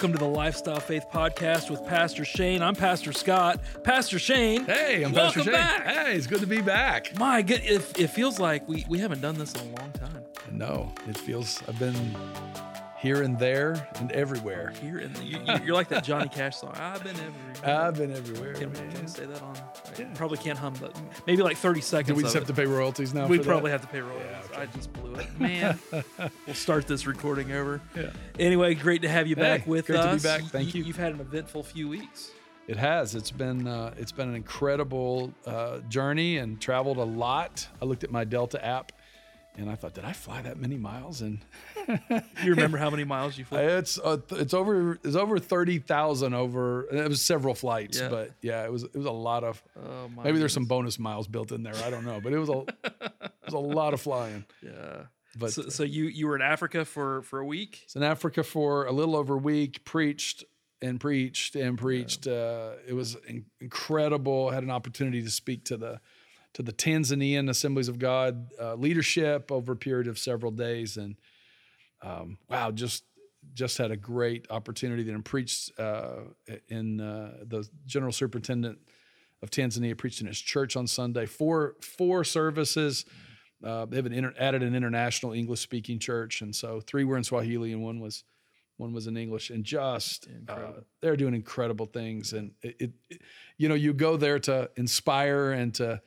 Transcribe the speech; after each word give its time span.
Welcome 0.00 0.12
to 0.14 0.18
the 0.18 0.30
Lifestyle 0.30 0.80
Faith 0.80 1.04
Podcast 1.12 1.68
with 1.68 1.84
Pastor 1.86 2.24
Shane. 2.24 2.62
I'm 2.62 2.74
Pastor 2.74 3.12
Scott. 3.12 3.60
Pastor 3.84 4.18
Shane. 4.18 4.64
Hey, 4.64 5.02
I'm 5.02 5.12
welcome 5.12 5.42
Pastor 5.42 5.42
Shane. 5.42 5.52
back. 5.52 5.86
Hey, 5.86 6.16
it's 6.16 6.26
good 6.26 6.40
to 6.40 6.46
be 6.46 6.62
back. 6.62 7.18
My 7.18 7.42
good, 7.42 7.60
it, 7.62 8.00
it 8.00 8.06
feels 8.06 8.40
like 8.40 8.66
we, 8.66 8.86
we 8.88 8.98
haven't 8.98 9.20
done 9.20 9.36
this 9.36 9.52
in 9.52 9.60
a 9.60 9.78
long 9.78 9.92
time. 9.92 10.24
No, 10.52 10.90
it 11.06 11.18
feels 11.18 11.62
I've 11.68 11.78
been 11.78 12.16
here 13.00 13.22
and 13.22 13.38
there 13.38 13.88
and 13.96 14.12
everywhere. 14.12 14.72
Here 14.80 15.06
the, 15.08 15.24
you, 15.24 15.38
you- 15.38 15.60
you're 15.64 15.74
like 15.74 15.88
that 15.88 16.04
Johnny 16.04 16.28
Cash 16.28 16.56
song. 16.58 16.74
I've 16.76 17.02
been 17.02 17.16
everywhere. 17.16 17.80
I've 17.80 17.94
been 17.96 18.12
everywhere. 18.12 18.54
can, 18.54 18.72
we, 18.72 18.78
man. 18.78 18.92
can 18.92 19.00
we 19.02 19.08
say 19.08 19.24
that 19.26 19.42
on? 19.42 19.56
Yeah. 19.98 20.06
probably 20.14 20.38
can't 20.38 20.58
hum, 20.58 20.74
but 20.80 20.94
maybe 21.26 21.42
like 21.42 21.56
30 21.56 21.80
seconds. 21.80 22.08
Do 22.08 22.14
we 22.14 22.22
just 22.22 22.34
have 22.34 22.42
it. 22.44 22.46
to 22.46 22.54
pay 22.54 22.66
royalties 22.66 23.14
now? 23.14 23.26
We 23.26 23.38
probably 23.38 23.70
that? 23.70 23.80
have 23.80 23.88
to 23.88 23.92
pay 23.92 24.00
royalties. 24.00 24.26
Yeah, 24.30 24.52
okay. 24.52 24.62
I 24.62 24.66
just 24.66 24.92
blew 24.92 25.14
it, 25.14 25.40
man. 25.40 25.78
we'll 26.46 26.54
start 26.54 26.86
this 26.86 27.06
recording 27.06 27.52
over. 27.52 27.80
Yeah. 27.96 28.10
Anyway, 28.38 28.74
great 28.74 29.02
to 29.02 29.08
have 29.08 29.26
you 29.26 29.36
back 29.36 29.62
Hey, 29.62 29.70
with 29.70 29.86
great 29.86 29.96
to 29.96 30.02
be 30.02 30.08
us. 30.10 30.22
back. 30.22 30.42
Thank 30.44 30.74
you. 30.74 30.84
You've 30.84 30.96
had 30.96 31.12
an 31.14 31.20
eventful 31.20 31.62
few 31.62 31.88
weeks. 31.88 32.30
It 32.68 32.76
has. 32.76 33.14
It's 33.16 33.30
been 33.32 33.66
uh, 33.66 33.94
it's 33.96 34.12
been 34.12 34.28
an 34.28 34.36
incredible 34.36 35.32
uh, 35.46 35.78
journey 35.88 36.36
and 36.36 36.60
traveled 36.60 36.98
a 36.98 37.04
lot. 37.04 37.66
I 37.82 37.84
looked 37.84 38.04
at 38.04 38.12
my 38.12 38.22
Delta 38.24 38.64
app, 38.64 38.92
and 39.56 39.68
I 39.70 39.74
thought, 39.74 39.94
did 39.94 40.04
I 40.04 40.12
fly 40.12 40.42
that 40.42 40.58
many 40.58 40.76
miles? 40.76 41.20
And 41.20 41.40
You 42.42 42.50
remember 42.50 42.78
how 42.78 42.90
many 42.90 43.04
miles 43.04 43.36
you 43.38 43.44
flew? 43.44 43.58
it's 43.58 43.98
uh, 43.98 44.18
it's 44.30 44.54
over 44.54 44.98
it's 45.04 45.16
over 45.16 45.38
thirty 45.38 45.78
thousand 45.78 46.34
over. 46.34 46.86
It 46.90 47.08
was 47.08 47.20
several 47.22 47.54
flights, 47.54 48.00
Yeah. 48.00 48.08
but 48.08 48.30
yeah, 48.42 48.64
it 48.64 48.72
was 48.72 48.84
it 48.84 48.96
was 48.96 49.06
a 49.06 49.10
lot 49.10 49.44
of. 49.44 49.62
Oh 49.76 50.08
my. 50.08 50.24
Maybe 50.24 50.38
there's 50.38 50.52
some 50.54 50.66
bonus 50.66 50.98
miles 50.98 51.26
built 51.28 51.52
in 51.52 51.62
there. 51.62 51.74
I 51.84 51.90
don't 51.90 52.04
know, 52.04 52.20
but 52.22 52.32
it 52.32 52.38
was 52.38 52.48
a 52.48 52.60
it 52.84 53.32
was 53.44 53.54
a 53.54 53.58
lot 53.58 53.94
of 53.94 54.00
flying. 54.00 54.44
Yeah. 54.62 55.02
But 55.38 55.52
so, 55.52 55.68
so 55.68 55.84
you 55.84 56.04
you 56.06 56.26
were 56.26 56.34
in 56.34 56.42
Africa 56.42 56.84
for 56.84 57.22
for 57.22 57.38
a 57.38 57.46
week. 57.46 57.82
was 57.86 57.94
in 57.96 58.02
Africa 58.02 58.42
for 58.42 58.86
a 58.86 58.92
little 58.92 59.14
over 59.14 59.34
a 59.34 59.38
week, 59.38 59.84
preached 59.84 60.42
and 60.82 60.98
preached 60.98 61.54
and 61.54 61.78
preached. 61.78 62.26
Uh, 62.26 62.72
it 62.88 62.94
was 62.94 63.16
in- 63.28 63.44
incredible. 63.60 64.50
Had 64.50 64.64
an 64.64 64.70
opportunity 64.70 65.22
to 65.22 65.30
speak 65.30 65.64
to 65.66 65.76
the 65.76 66.00
to 66.54 66.62
the 66.62 66.72
Tanzanian 66.72 67.48
Assemblies 67.48 67.88
of 67.88 67.98
God 67.98 68.50
uh, 68.60 68.74
leadership 68.74 69.50
over 69.52 69.72
a 69.72 69.76
period 69.76 70.08
of 70.08 70.18
several 70.18 70.50
days, 70.52 70.96
and 70.96 71.16
um, 72.02 72.38
wow, 72.48 72.70
just 72.70 73.04
just 73.54 73.78
had 73.78 73.90
a 73.90 73.96
great 73.96 74.46
opportunity. 74.50 75.02
Then 75.02 75.22
preached 75.22 75.78
uh, 75.78 76.16
in 76.68 77.00
uh, 77.00 77.38
the 77.46 77.68
general 77.86 78.12
superintendent 78.12 78.78
of 79.42 79.50
Tanzania 79.50 79.96
preached 79.96 80.20
in 80.20 80.26
his 80.26 80.40
church 80.40 80.76
on 80.76 80.86
Sunday. 80.86 81.26
Four 81.26 81.76
four 81.80 82.24
services. 82.24 83.04
Uh, 83.62 83.84
they 83.84 83.96
have 83.96 84.06
an 84.06 84.12
inter- 84.14 84.34
added 84.38 84.62
an 84.62 84.74
international 84.74 85.32
English 85.32 85.60
speaking 85.60 85.98
church, 85.98 86.40
and 86.40 86.54
so 86.56 86.80
three 86.80 87.04
were 87.04 87.16
in 87.18 87.24
Swahili 87.24 87.72
and 87.72 87.82
one 87.82 88.00
was 88.00 88.24
one 88.78 88.94
was 88.94 89.06
in 89.06 89.16
English, 89.18 89.50
and 89.50 89.62
just 89.62 90.26
uh, 90.26 90.32
Incredible. 90.38 90.82
they're 91.02 91.16
doing 91.16 91.34
incredible 91.34 91.84
things. 91.84 92.32
And 92.32 92.52
it, 92.62 92.76
it, 92.80 92.90
it- 93.10 93.20
you 93.58 93.68
know, 93.68 93.74
you 93.74 93.92
go 93.92 94.16
there 94.16 94.38
to 94.38 94.70
inspire 94.76 95.52
and 95.52 95.74
to 95.74 96.00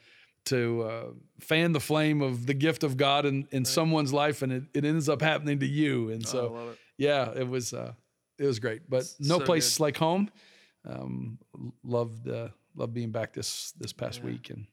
to 0.46 0.82
uh, 0.84 1.06
fan 1.40 1.72
the 1.72 1.80
flame 1.80 2.22
of 2.22 2.46
the 2.46 2.54
gift 2.54 2.84
of 2.84 2.98
God 2.98 3.26
in, 3.26 3.48
in 3.52 3.64
someone's 3.66 4.12
life, 4.14 4.42
and 4.42 4.52
it, 4.52 4.64
it 4.74 4.86
ends 4.86 5.08
up 5.08 5.22
happening 5.22 5.60
to 5.60 5.66
you. 5.66 6.10
And 6.10 6.26
Oh, 6.28 6.30
so, 6.30 6.70
it. 6.72 6.78
yeah, 6.98 7.32
it 7.36 7.48
was 7.48 7.74
uh, 7.74 7.94
it 8.38 8.46
was 8.46 8.60
great. 8.60 8.90
But 8.90 9.06
no 9.20 9.40
so 9.40 9.46
place 9.46 9.80
like 9.80 9.98
home. 9.98 10.30
Um, 10.86 11.40
loved 11.84 12.28
uh, 12.28 12.50
loved 12.76 12.94
being 12.94 13.12
back 13.12 13.34
this 13.34 13.72
this 13.80 13.94
past 13.94 14.20
Yeah. 14.20 14.26
week, 14.32 14.50
and 14.50 14.68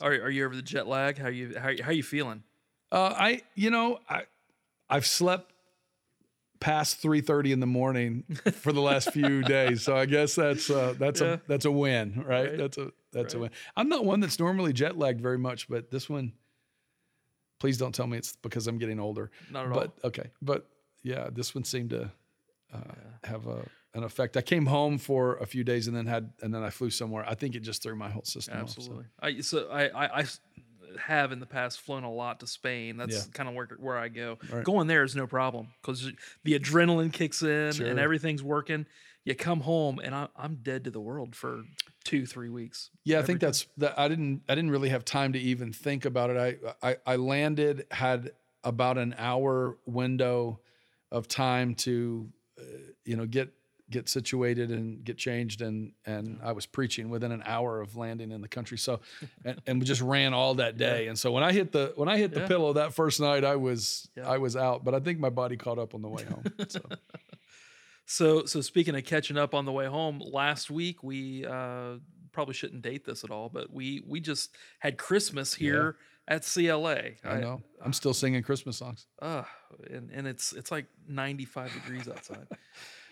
Are 0.00 0.12
are 0.12 0.30
you 0.30 0.44
over 0.44 0.54
the 0.54 0.62
jet 0.62 0.86
lag? 0.86 1.18
How 1.18 1.28
you 1.28 1.58
how 1.58 1.72
how 1.82 1.90
you 1.90 2.02
feeling? 2.04 2.42
Uh, 2.92 3.12
I, 3.16 3.42
you 3.54 3.70
know, 3.70 3.98
I, 4.08 4.22
I've 4.88 5.04
slept 5.06 5.52
past 6.60 6.98
three 6.98 7.20
thirty 7.20 7.52
in 7.52 7.60
the 7.60 7.66
morning 7.66 8.24
for 8.54 8.72
the 8.72 8.80
last 8.80 9.10
few 9.12 9.42
days, 9.42 9.82
so 9.82 9.96
I 9.96 10.06
guess 10.06 10.34
that's 10.36 10.70
uh, 10.70 10.94
that's 10.98 11.20
Yeah. 11.20 11.34
a 11.34 11.40
that's 11.48 11.64
a 11.64 11.70
win, 11.70 12.22
right? 12.26 12.50
Right. 12.50 12.56
That's 12.58 12.78
a 12.78 12.92
that's 13.12 13.34
a 13.34 13.38
win. 13.38 13.50
I'm 13.76 13.88
not 13.88 14.04
one 14.04 14.20
that's 14.20 14.38
normally 14.38 14.72
jet 14.72 14.98
lagged 14.98 15.20
very 15.20 15.38
much, 15.38 15.68
but 15.68 15.90
this 15.90 16.08
one, 16.08 16.32
please 17.58 17.78
don't 17.78 17.94
tell 17.94 18.06
me 18.06 18.18
it's 18.18 18.36
because 18.36 18.66
I'm 18.66 18.78
getting 18.78 19.00
older. 19.00 19.30
Not 19.50 19.66
at 19.66 19.72
But 19.72 19.92
okay, 20.04 20.30
but 20.42 20.66
yeah, 21.02 21.28
this 21.32 21.54
one 21.54 21.64
seemed 21.64 21.90
to 21.90 22.10
uh, 22.72 22.78
have 23.24 23.46
a 23.46 23.66
an 23.94 24.04
effect. 24.04 24.36
I 24.36 24.42
came 24.42 24.66
home 24.66 24.98
for 24.98 25.36
a 25.36 25.46
few 25.46 25.64
days 25.64 25.88
and 25.88 25.96
then 25.96 26.06
had 26.06 26.30
and 26.42 26.54
then 26.54 26.62
I 26.62 26.70
flew 26.70 26.90
somewhere. 26.90 27.24
I 27.26 27.34
think 27.34 27.54
it 27.54 27.60
just 27.60 27.82
threw 27.82 27.96
my 27.96 28.10
whole 28.10 28.24
system 28.24 28.56
all. 28.58 28.62
off. 28.64 28.70
so. 28.70 28.80
Absolutely. 28.80 29.04
I 29.20 29.40
so 29.40 29.68
I, 29.70 29.88
I 29.88 30.20
I 30.20 30.24
have 31.00 31.32
in 31.32 31.40
the 31.40 31.46
past 31.46 31.80
flown 31.80 32.04
a 32.04 32.12
lot 32.12 32.40
to 32.40 32.46
Spain. 32.46 32.96
That's 32.96 33.14
Yeah. 33.14 33.32
kind 33.32 33.48
of 33.48 33.54
where 33.54 33.66
where 33.78 33.96
I 33.96 34.08
go. 34.08 34.38
Right. 34.52 34.64
Going 34.64 34.86
there 34.86 35.04
is 35.04 35.16
no 35.16 35.26
problem 35.26 35.68
because 35.80 36.10
the 36.44 36.58
adrenaline 36.58 37.12
kicks 37.12 37.42
in 37.42 37.72
Sure. 37.72 37.86
and 37.86 37.98
everything's 37.98 38.42
working. 38.42 38.86
You 39.24 39.34
come 39.34 39.60
home 39.60 39.98
and 40.02 40.14
I, 40.14 40.28
I'm 40.36 40.56
dead 40.56 40.84
to 40.84 40.90
the 40.90 41.00
world 41.00 41.34
for 41.36 41.62
two 42.08 42.26
three 42.26 42.48
weeks. 42.48 42.90
Yeah, 43.04 43.18
I 43.18 43.22
think 43.22 43.40
that's 43.40 43.66
that. 43.76 43.98
I 43.98 44.08
didn't. 44.08 44.42
I 44.48 44.54
didn't 44.54 44.70
really 44.70 44.88
have 44.88 45.04
time 45.04 45.32
to 45.34 45.38
even 45.38 45.72
think 45.72 46.04
about 46.04 46.30
it. 46.30 46.58
I, 46.82 46.90
I 46.90 46.96
I 47.06 47.16
landed 47.16 47.86
had 47.90 48.32
about 48.64 48.98
an 48.98 49.14
hour 49.18 49.76
window 49.86 50.58
of 51.12 51.26
time 51.28 51.74
to, 51.76 52.28
uh, 52.58 52.62
you 53.04 53.16
know, 53.16 53.26
get 53.26 53.52
get 53.90 54.06
situated 54.06 54.70
and 54.70 55.02
get 55.02 55.16
changed 55.16 55.62
and 55.62 55.92
and 56.04 56.38
I 56.42 56.52
was 56.52 56.66
preaching 56.66 57.08
within 57.08 57.32
an 57.32 57.42
hour 57.46 57.80
of 57.80 57.96
landing 57.96 58.32
in 58.32 58.42
the 58.42 58.48
country. 58.48 58.76
So, 58.76 59.00
and, 59.46 59.60
and 59.66 59.80
we 59.80 59.86
just 59.86 60.02
ran 60.02 60.34
all 60.34 60.54
that 60.56 60.76
day. 60.76 61.06
And 61.08 61.18
so 61.18 61.32
when 61.32 61.42
I 61.42 61.52
hit 61.52 61.72
the 61.72 61.92
when 61.96 62.08
I 62.08 62.18
hit 62.18 62.32
the 62.34 62.40
Yeah. 62.40 62.48
pillow 62.48 62.72
that 62.74 62.92
first 62.92 63.18
night, 63.20 63.44
I 63.44 63.56
was 63.56 64.08
Yeah. 64.16 64.28
I 64.28 64.38
was 64.38 64.56
out. 64.56 64.84
But 64.84 64.94
I 64.94 65.00
think 65.00 65.18
my 65.20 65.30
body 65.30 65.56
caught 65.56 65.78
up 65.78 65.94
on 65.94 66.02
the 66.02 66.08
way 66.08 66.24
home. 66.24 66.44
So 66.68 66.80
So, 68.10 68.46
so 68.46 68.62
speaking 68.62 68.96
of 68.96 69.04
catching 69.04 69.36
up 69.36 69.54
on 69.54 69.66
the 69.66 69.72
way 69.72 69.84
home, 69.84 70.18
last 70.24 70.70
week 70.70 71.02
we 71.02 71.44
uh, 71.44 71.96
probably 72.32 72.54
shouldn't 72.54 72.80
date 72.80 73.04
this 73.04 73.22
at 73.22 73.30
all, 73.30 73.50
but 73.50 73.70
we 73.70 74.02
we 74.06 74.18
just 74.18 74.56
had 74.78 74.96
Christmas 74.96 75.52
here 75.52 75.96
at 76.26 76.42
CLA. 76.42 77.00
I 77.22 77.40
know 77.40 77.60
I'm 77.84 77.92
still 77.92 78.14
singing 78.14 78.42
Christmas 78.42 78.78
songs. 78.78 79.04
Uh, 79.20 79.42
and 79.90 80.10
and 80.10 80.26
it's 80.26 80.54
it's 80.54 80.70
like 80.70 80.86
95 81.06 81.70
degrees 81.74 82.08
outside. 82.08 82.46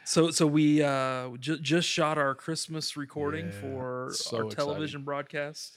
So 0.06 0.30
so 0.30 0.46
we 0.46 0.82
uh, 0.82 1.28
ju- 1.40 1.58
just 1.58 1.86
shot 1.86 2.16
our 2.16 2.34
Christmas 2.34 2.96
recording 2.96 3.46
Yeah, 3.46 3.60
for 3.60 4.08
so 4.14 4.36
our 4.38 4.42
exciting. 4.46 4.56
television 4.64 5.04
broadcast. 5.04 5.76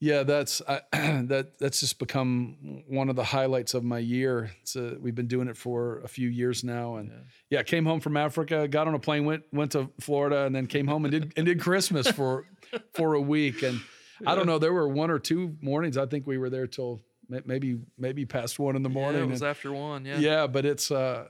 Yeah, 0.00 0.24
that's 0.24 0.60
I, 0.68 0.80
that. 0.92 1.58
That's 1.58 1.80
just 1.80 1.98
become 1.98 2.82
one 2.86 3.08
of 3.08 3.16
the 3.16 3.24
highlights 3.24 3.72
of 3.74 3.82
my 3.82 3.98
year. 3.98 4.50
It's 4.60 4.76
uh 4.76 4.96
we've 5.00 5.14
been 5.14 5.26
doing 5.26 5.48
it 5.48 5.56
for 5.56 6.00
a 6.00 6.08
few 6.08 6.28
years 6.28 6.62
now, 6.62 6.96
and 6.96 7.10
yeah. 7.48 7.62
came 7.62 7.86
home 7.86 8.00
from 8.00 8.16
Africa, 8.16 8.68
got 8.68 8.88
on 8.88 8.94
a 8.94 8.98
plane, 8.98 9.24
went 9.24 9.44
went 9.52 9.72
to 9.72 9.90
Florida, 10.00 10.44
and 10.44 10.54
then 10.54 10.66
came 10.66 10.86
home 10.86 11.04
and 11.06 11.12
did 11.12 11.32
and 11.36 11.46
did 11.46 11.60
Christmas 11.60 12.10
for 12.10 12.46
for 12.94 13.14
a 13.14 13.20
week. 13.20 13.62
And 13.62 13.80
I 14.26 14.34
don't 14.34 14.46
know, 14.46 14.58
there 14.58 14.72
were 14.72 14.88
one 14.88 15.10
or 15.10 15.18
two 15.18 15.56
mornings. 15.62 15.96
I 15.96 16.06
think 16.06 16.26
we 16.26 16.36
were 16.36 16.50
there 16.50 16.66
till 16.66 17.00
maybe 17.28 17.78
maybe 17.96 18.26
past 18.26 18.58
one 18.58 18.76
in 18.76 18.82
the 18.82 18.90
morning. 18.90 19.22
Yeah, 19.22 19.26
it 19.28 19.30
was 19.30 19.40
and- 19.40 19.50
after 19.50 19.72
one. 19.72 20.04
Yeah. 20.04 20.18
yeah, 20.18 20.46
but 20.46 20.66
it's 20.66 20.90
uh 20.90 21.28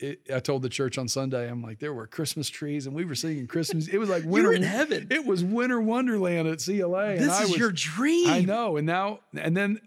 it, 0.00 0.20
I 0.34 0.40
told 0.40 0.62
the 0.62 0.68
church 0.68 0.98
on 0.98 1.06
Sunday, 1.08 1.48
I'm 1.50 1.62
like, 1.62 1.78
there 1.78 1.92
were 1.94 2.06
Christmas 2.06 2.48
trees 2.48 2.86
and 2.86 2.94
we 2.94 3.04
were 3.04 3.14
singing 3.14 3.46
Christmas. 3.46 3.86
It 3.88 3.98
was 3.98 4.08
like 4.08 4.24
winter 4.24 4.48
were 4.48 4.54
in 4.54 4.62
heaven. 4.62 5.06
It 5.10 5.24
was 5.24 5.44
winter 5.44 5.80
wonderland 5.80 6.48
at 6.48 6.58
CLA. 6.64 7.10
and 7.10 7.20
This 7.20 7.30
I 7.30 7.44
is 7.44 7.50
was, 7.50 7.58
your 7.58 7.72
dream. 7.72 8.28
I 8.28 8.40
know. 8.40 8.76
And 8.76 8.86
now, 8.86 9.20
and 9.36 9.56
then 9.56 9.80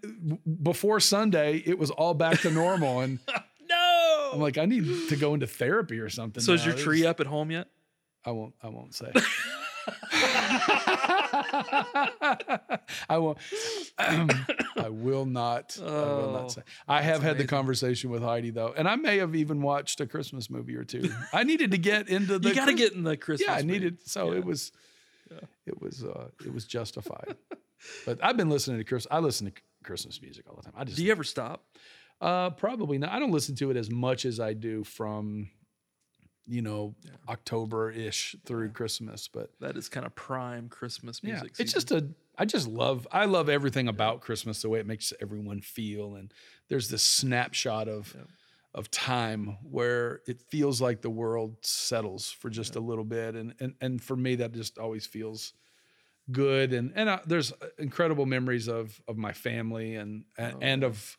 before 0.62 1.00
Sunday, 1.00 1.62
it 1.64 1.78
was 1.78 1.90
all 1.90 2.14
back 2.14 2.40
to 2.40 2.50
normal. 2.50 3.00
And 3.00 3.18
No. 3.68 4.30
I'm 4.34 4.40
like, 4.40 4.58
I 4.58 4.64
need 4.66 5.08
to 5.08 5.16
go 5.16 5.34
into 5.34 5.46
therapy 5.46 5.98
or 5.98 6.08
something. 6.10 6.42
so 6.42 6.52
is 6.52 6.64
your 6.66 6.74
tree 6.74 7.06
up 7.06 7.20
at 7.20 7.26
home 7.26 7.50
yet? 7.50 7.68
I 8.24 8.30
won't, 8.32 8.54
I 8.62 8.68
won't 8.68 8.94
say. 8.94 9.12
I 13.08 13.18
won't. 13.18 13.38
I 13.98 14.88
will 14.88 15.24
not. 15.26 15.76
I 15.80 15.84
will 15.84 15.90
Oh, 15.90 16.32
not 16.32 16.52
say. 16.52 16.62
I 16.88 17.02
have 17.02 17.22
had 17.22 17.38
the 17.38 17.46
conversation 17.46 18.10
with 18.10 18.22
Heidi 18.22 18.50
though, 18.50 18.72
and 18.76 18.88
I 18.88 18.96
may 18.96 19.18
have 19.18 19.34
even 19.34 19.62
watched 19.62 20.00
a 20.00 20.06
Christmas 20.06 20.50
movie 20.50 20.76
or 20.76 20.84
two. 20.84 21.12
I 21.32 21.44
needed 21.44 21.70
to 21.72 21.78
get 21.78 22.08
into 22.08 22.38
the. 22.38 22.48
you 22.50 22.54
got 22.54 22.66
to 22.66 22.74
get 22.74 22.92
in 22.92 23.02
the 23.04 23.16
Christmas. 23.16 23.48
Yeah, 23.48 23.54
I 23.54 23.62
needed. 23.62 23.98
So 24.08 24.32
Yeah. 24.32 24.38
it 24.38 24.44
was. 24.44 24.72
It 25.66 25.80
was. 25.80 26.04
uh 26.04 26.28
It 26.44 26.52
was 26.52 26.64
justified. 26.66 27.36
but 28.06 28.18
I've 28.22 28.36
been 28.36 28.50
listening 28.50 28.78
to 28.78 28.84
Chris. 28.84 29.06
I 29.10 29.18
listen 29.20 29.46
to 29.50 29.52
Christmas 29.84 30.20
music 30.20 30.44
all 30.48 30.56
the 30.56 30.62
time. 30.62 30.74
I 30.76 30.84
just. 30.84 30.96
Do 30.96 31.04
you 31.04 31.10
ever 31.12 31.24
stop? 31.24 31.64
Uh, 32.20 32.50
probably 32.50 32.98
not. 32.98 33.10
I 33.10 33.18
don't 33.18 33.32
listen 33.32 33.56
to 33.56 33.70
it 33.70 33.76
as 33.76 33.90
much 33.90 34.24
as 34.24 34.38
I 34.38 34.52
do 34.52 34.84
from, 34.84 35.50
you 36.46 36.62
know, 36.62 36.94
October 37.28 37.90
ish 37.90 38.36
through 38.44 38.70
Christmas. 38.70 39.28
But 39.28 39.50
That 39.60 39.76
is 39.76 39.88
kind 39.88 40.04
of 40.06 40.14
prime 40.14 40.68
Christmas 40.68 41.22
music. 41.22 41.36
yeah, 41.36 41.42
music. 41.42 41.60
it's 41.60 41.72
season. 41.72 41.88
just 41.88 41.92
a. 41.92 42.08
I 42.38 42.44
just 42.46 42.66
love. 42.68 43.06
I 43.12 43.26
love 43.26 43.48
everything 43.48 43.88
about 43.88 44.20
Christmas. 44.22 44.62
The 44.62 44.68
way 44.68 44.80
it 44.80 44.86
makes 44.86 45.12
everyone 45.20 45.60
feel, 45.60 46.14
and 46.16 46.32
there's 46.68 46.88
this 46.88 47.02
snapshot 47.02 47.88
of. 47.88 48.14
Yeah. 48.16 48.24
Of 48.74 48.90
time 48.90 49.58
where 49.70 50.22
it 50.26 50.40
feels 50.48 50.80
like 50.80 51.02
the 51.02 51.10
world 51.10 51.56
settles 51.60 52.30
for 52.30 52.48
just 52.48 52.74
a 52.74 52.80
little 52.80 53.04
bit, 53.04 53.34
and 53.34 53.52
and 53.60 53.74
and 53.82 54.02
for 54.02 54.16
me 54.16 54.36
that 54.36 54.52
just 54.52 54.78
always 54.78 55.04
feels 55.04 55.52
good, 56.30 56.72
and 56.72 56.90
and 56.96 57.10
uh, 57.10 57.18
there's 57.26 57.52
incredible 57.78 58.24
memories 58.24 58.68
of 58.68 58.98
of 59.06 59.18
my 59.18 59.34
family 59.34 59.96
and 59.96 60.24
and, 60.38 60.54
Oh, 60.54 60.58
and 60.62 60.84
of 60.84 61.18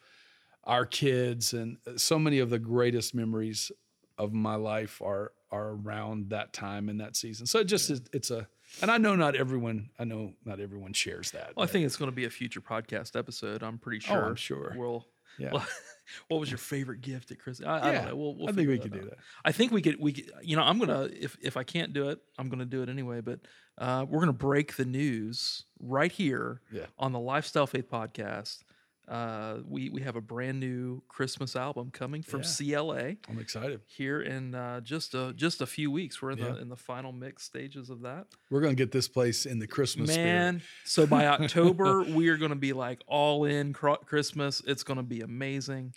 our 0.63 0.87
kids 0.87 1.53
and 1.53 1.77
so 1.95 2.17
many 2.17 2.39
of 2.39 2.49
the 2.49 2.57
greatest 2.57 3.13
memories 3.13 3.71
of 4.18 4.33
my 4.33 4.56
life 4.56 5.01
are 5.01 5.31
are 5.51 5.69
around 5.69 6.30
that 6.31 6.51
time 6.54 6.89
and 6.89 7.00
that 7.00 7.15
season. 7.15 7.45
So 7.45 7.60
it 7.60 7.65
just 7.65 7.89
is, 7.89 8.01
it's 8.12 8.31
a 8.31 8.48
and 8.81 8.89
I 8.89 8.98
know 8.98 9.15
not 9.15 9.36
everyone 9.36 9.89
I 10.00 10.04
know 10.04 10.33
not 10.45 10.60
everyone 10.60 10.94
shares 10.94 11.31
that. 11.31 11.54
Well, 11.56 11.63
I 11.63 11.68
think 11.68 11.86
it's 11.86 11.95
going 11.95 12.10
to 12.10 12.15
be 12.15 12.25
a 12.25 12.30
future 12.30 12.62
podcast 12.62 13.18
episode. 13.18 13.62
I'm 13.63 13.77
pretty 13.77 14.00
sure. 14.00 14.15
Oh, 14.18 14.36
sure. 14.36 14.68
I'm 14.68 14.74
sure. 14.74 14.75
We'll. 14.75 15.07
Yeah. 15.39 15.51
well, 15.51 15.65
what 16.27 16.39
was 16.39 16.51
your 16.51 16.60
favorite 16.60 17.01
gift 17.01 17.31
at 17.31 17.39
Christmas? 17.39 17.68
I, 17.68 17.80
I 17.80 17.92
Yeah, 17.92 17.98
don't 18.01 18.10
know. 18.10 18.15
We'll, 18.18 18.36
we'll 18.36 18.50
I 18.50 18.51
think 18.51 18.69
we 18.69 18.77
could 18.77 18.94
do 18.94 19.01
that. 19.01 19.18
I 19.44 19.51
think 19.51 19.71
we 19.71 19.81
could. 19.81 20.00
We 20.00 20.13
could. 20.13 20.31
You 20.44 20.56
know, 20.56 20.62
I'm 20.63 20.77
gonna. 20.80 21.10
If 21.12 21.38
if 21.42 21.57
I 21.57 21.63
can't 21.63 21.92
do 21.94 22.10
it, 22.10 22.19
I'm 22.38 22.50
gonna 22.50 22.65
do 22.65 22.83
it 22.83 22.89
anyway. 22.89 23.21
But 23.21 23.39
uh, 23.80 24.06
we're 24.07 24.19
gonna 24.19 24.33
break 24.33 24.75
the 24.75 24.86
news 24.86 25.65
right 25.80 26.12
here 26.12 26.62
Yeah. 26.71 26.86
on 27.00 27.13
the 27.13 27.19
Lifestyle 27.19 27.65
Faith 27.68 27.89
podcast. 27.92 28.60
Uh, 29.07 29.57
we 29.67 29.89
we 29.89 30.01
have 30.01 30.15
a 30.15 30.21
brand 30.21 30.59
new 30.61 31.01
Christmas 31.09 31.55
album 31.57 31.91
coming 31.91 32.23
from 32.23 32.41
Yeah. 32.41 32.75
CLA 32.77 33.03
I'm 33.29 33.38
excited. 33.39 33.81
here 33.85 34.21
in 34.21 34.55
uh, 34.55 34.79
just 34.79 35.13
a 35.13 35.33
just 35.35 35.61
a 35.61 35.65
few 35.65 35.91
weeks. 35.91 36.21
We're 36.21 36.31
in 36.31 36.38
Yeah. 36.38 36.51
the 36.53 36.61
in 36.61 36.69
the 36.69 36.77
final 36.77 37.11
mix 37.11 37.44
stages 37.44 37.89
of 37.89 38.01
that. 38.03 38.27
We're 38.50 38.61
gonna 38.61 38.75
get 38.75 38.91
this 38.94 39.09
place 39.09 39.45
in 39.45 39.59
the 39.59 39.67
Christmas 39.67 40.07
Man, 40.15 40.61
so 40.85 41.05
by 41.05 41.27
October 41.39 42.03
we 42.03 42.29
are 42.29 42.38
going 42.38 42.51
to 42.51 42.55
be 42.55 42.71
like 42.73 43.01
all 43.05 43.44
in 43.44 43.73
cro- 43.73 43.97
Christmas. 43.97 44.61
It's 44.65 44.83
going 44.83 44.97
to 44.97 45.03
be 45.03 45.19
amazing, 45.19 45.94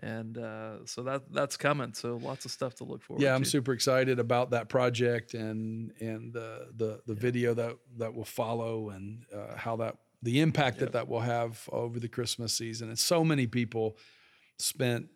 and 0.00 0.36
uh, 0.36 0.84
so 0.84 1.04
that 1.04 1.32
that's 1.32 1.56
coming. 1.56 1.92
So 1.94 2.16
lots 2.16 2.44
of 2.44 2.50
stuff 2.50 2.74
to 2.76 2.84
look 2.84 3.02
forward. 3.02 3.22
yeah, 3.22 3.36
I'm 3.36 3.44
to. 3.44 3.48
super 3.48 3.72
excited 3.72 4.18
about 4.18 4.50
that 4.50 4.68
project 4.68 5.34
and 5.34 5.92
and 6.00 6.32
the 6.32 6.68
the 6.76 7.00
the 7.06 7.14
video 7.14 7.54
that 7.54 7.76
that 7.98 8.14
will 8.14 8.24
follow 8.24 8.90
and 8.90 9.24
uh, 9.32 9.56
how 9.56 9.76
that 9.76 9.96
the 10.22 10.40
impact 10.40 10.76
Yep. 10.76 10.80
that 10.86 10.92
that 10.92 11.08
will 11.08 11.20
have 11.20 11.68
over 11.72 12.00
the 12.00 12.08
Christmas 12.08 12.52
season. 12.52 12.88
And 12.88 12.98
so 12.98 13.24
many 13.24 13.46
people 13.46 13.96
spent 14.58 15.06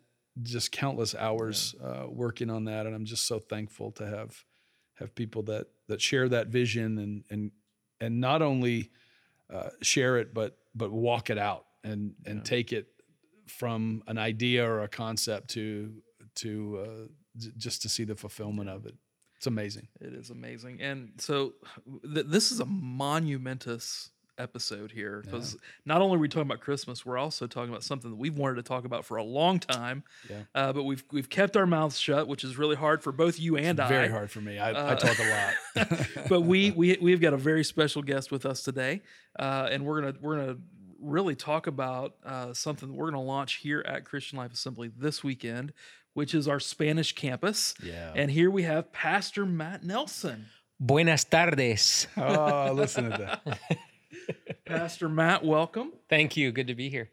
just 0.41 0.71
countless 0.71 1.13
hours 1.13 1.75
uh, 1.83 2.05
working 2.09 2.49
on 2.49 2.65
that, 2.65 2.85
and 2.85 2.95
I'm 2.95 3.05
just 3.05 3.27
so 3.27 3.39
thankful 3.39 3.91
to 3.93 4.05
have 4.07 4.43
have 4.95 5.13
people 5.15 5.43
that 5.43 5.67
that 5.87 6.01
share 6.01 6.29
that 6.29 6.47
vision 6.47 6.97
and 6.99 7.23
and 7.29 7.51
and 7.99 8.19
not 8.21 8.41
only 8.41 8.91
uh, 9.51 9.69
share 9.81 10.17
it 10.17 10.33
but 10.33 10.57
but 10.73 10.91
walk 10.91 11.29
it 11.29 11.37
out 11.37 11.65
and 11.83 12.13
and 12.25 12.37
Yeah. 12.37 12.43
take 12.43 12.71
it 12.73 12.87
from 13.47 14.01
an 14.07 14.17
idea 14.17 14.65
or 14.67 14.83
a 14.83 14.87
concept 14.87 15.49
to 15.49 16.01
to 16.35 16.77
uh, 16.79 17.07
j- 17.37 17.51
just 17.57 17.81
to 17.83 17.89
see 17.89 18.05
the 18.05 18.15
fulfillment 18.15 18.69
of 18.69 18.85
it. 18.85 18.95
It's 19.37 19.47
amazing. 19.47 19.87
It 19.99 20.13
is 20.13 20.29
amazing, 20.29 20.81
and 20.81 21.11
so 21.19 21.53
th- 22.13 22.25
this 22.27 22.51
is 22.51 22.59
a 22.61 22.65
monumentous 22.65 24.09
episode 24.37 24.91
here 24.91 25.21
because 25.23 25.55
not 25.85 26.01
only 26.01 26.17
are 26.17 26.19
we 26.19 26.27
talking 26.27 26.47
about 26.47 26.59
Christmas, 26.59 27.05
we're 27.05 27.17
also 27.17 27.47
talking 27.47 27.69
about 27.69 27.83
something 27.83 28.09
that 28.11 28.17
we've 28.17 28.37
wanted 28.37 28.55
to 28.55 28.63
talk 28.63 28.85
about 28.85 29.05
for 29.05 29.17
a 29.17 29.23
long 29.23 29.59
time. 29.59 30.03
Yeah. 30.29 30.41
Uh, 30.55 30.73
but 30.73 30.83
we've 30.83 31.03
we've 31.11 31.29
kept 31.29 31.55
our 31.57 31.65
mouths 31.65 31.97
shut, 31.97 32.27
which 32.27 32.43
is 32.43 32.57
really 32.57 32.75
hard 32.75 33.03
for 33.03 33.11
both 33.11 33.39
you 33.39 33.57
and 33.57 33.79
I. 33.79 33.87
Very 33.87 34.09
hard 34.09 34.31
for 34.31 34.41
me. 34.41 34.57
I, 34.59 34.69
I 34.69 34.73
Uh, 34.73 34.95
talk 34.95 35.17
a 35.19 35.29
lot. 35.85 35.97
but 36.29 36.41
we 36.41 36.71
we 36.75 36.97
we've 37.01 37.21
got 37.21 37.33
a 37.33 37.37
very 37.37 37.63
special 37.63 38.01
guest 38.01 38.31
with 38.31 38.45
us 38.45 38.63
today, 38.63 39.01
uh, 39.39 39.67
and 39.71 39.85
we're 39.85 40.01
gonna 40.01 40.15
we're 40.21 40.37
gonna 40.37 40.57
really 40.99 41.35
talk 41.35 41.67
about 41.67 42.15
uh, 42.25 42.53
something 42.53 42.87
that 42.89 42.95
we're 42.95 43.11
gonna 43.11 43.21
launch 43.21 43.55
here 43.55 43.83
at 43.87 44.05
Christian 44.05 44.37
Life 44.37 44.53
Assembly 44.53 44.89
this 44.97 45.23
weekend, 45.23 45.73
which 46.13 46.33
is 46.33 46.47
our 46.47 46.59
Spanish 46.59 47.13
campus. 47.13 47.73
yeah. 47.83 48.13
And 48.15 48.31
here 48.31 48.49
we 48.49 48.63
have 48.63 48.91
Pastor 48.93 49.45
Matt 49.45 49.83
Nelsen. 49.83 50.45
Buenas 50.79 51.23
tardes. 51.23 52.07
oh, 52.17 52.71
listen 52.73 53.09
to 53.11 53.17
that. 53.45 53.59
Pastor 54.65 55.09
Matt, 55.09 55.43
welcome. 55.43 55.91
Thank 56.09 56.37
you. 56.37 56.51
Good 56.51 56.67
to 56.67 56.75
be 56.75 56.89
here. 56.89 57.09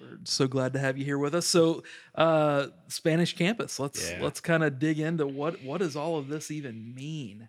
We're 0.00 0.18
so 0.24 0.46
glad 0.46 0.74
to 0.74 0.78
have 0.78 0.98
you 0.98 1.04
here 1.04 1.18
with 1.18 1.34
us. 1.34 1.46
So, 1.46 1.82
uh, 2.14 2.66
Spanish 2.88 3.34
campus. 3.34 3.78
Let's 3.80 4.10
Yeah. 4.10 4.18
let's 4.22 4.40
kind 4.40 4.62
of 4.62 4.78
dig 4.78 4.98
into 5.00 5.26
what 5.26 5.62
what 5.62 5.78
does 5.78 5.96
all 5.96 6.18
of 6.18 6.28
this 6.28 6.50
even 6.50 6.94
mean. 6.94 7.48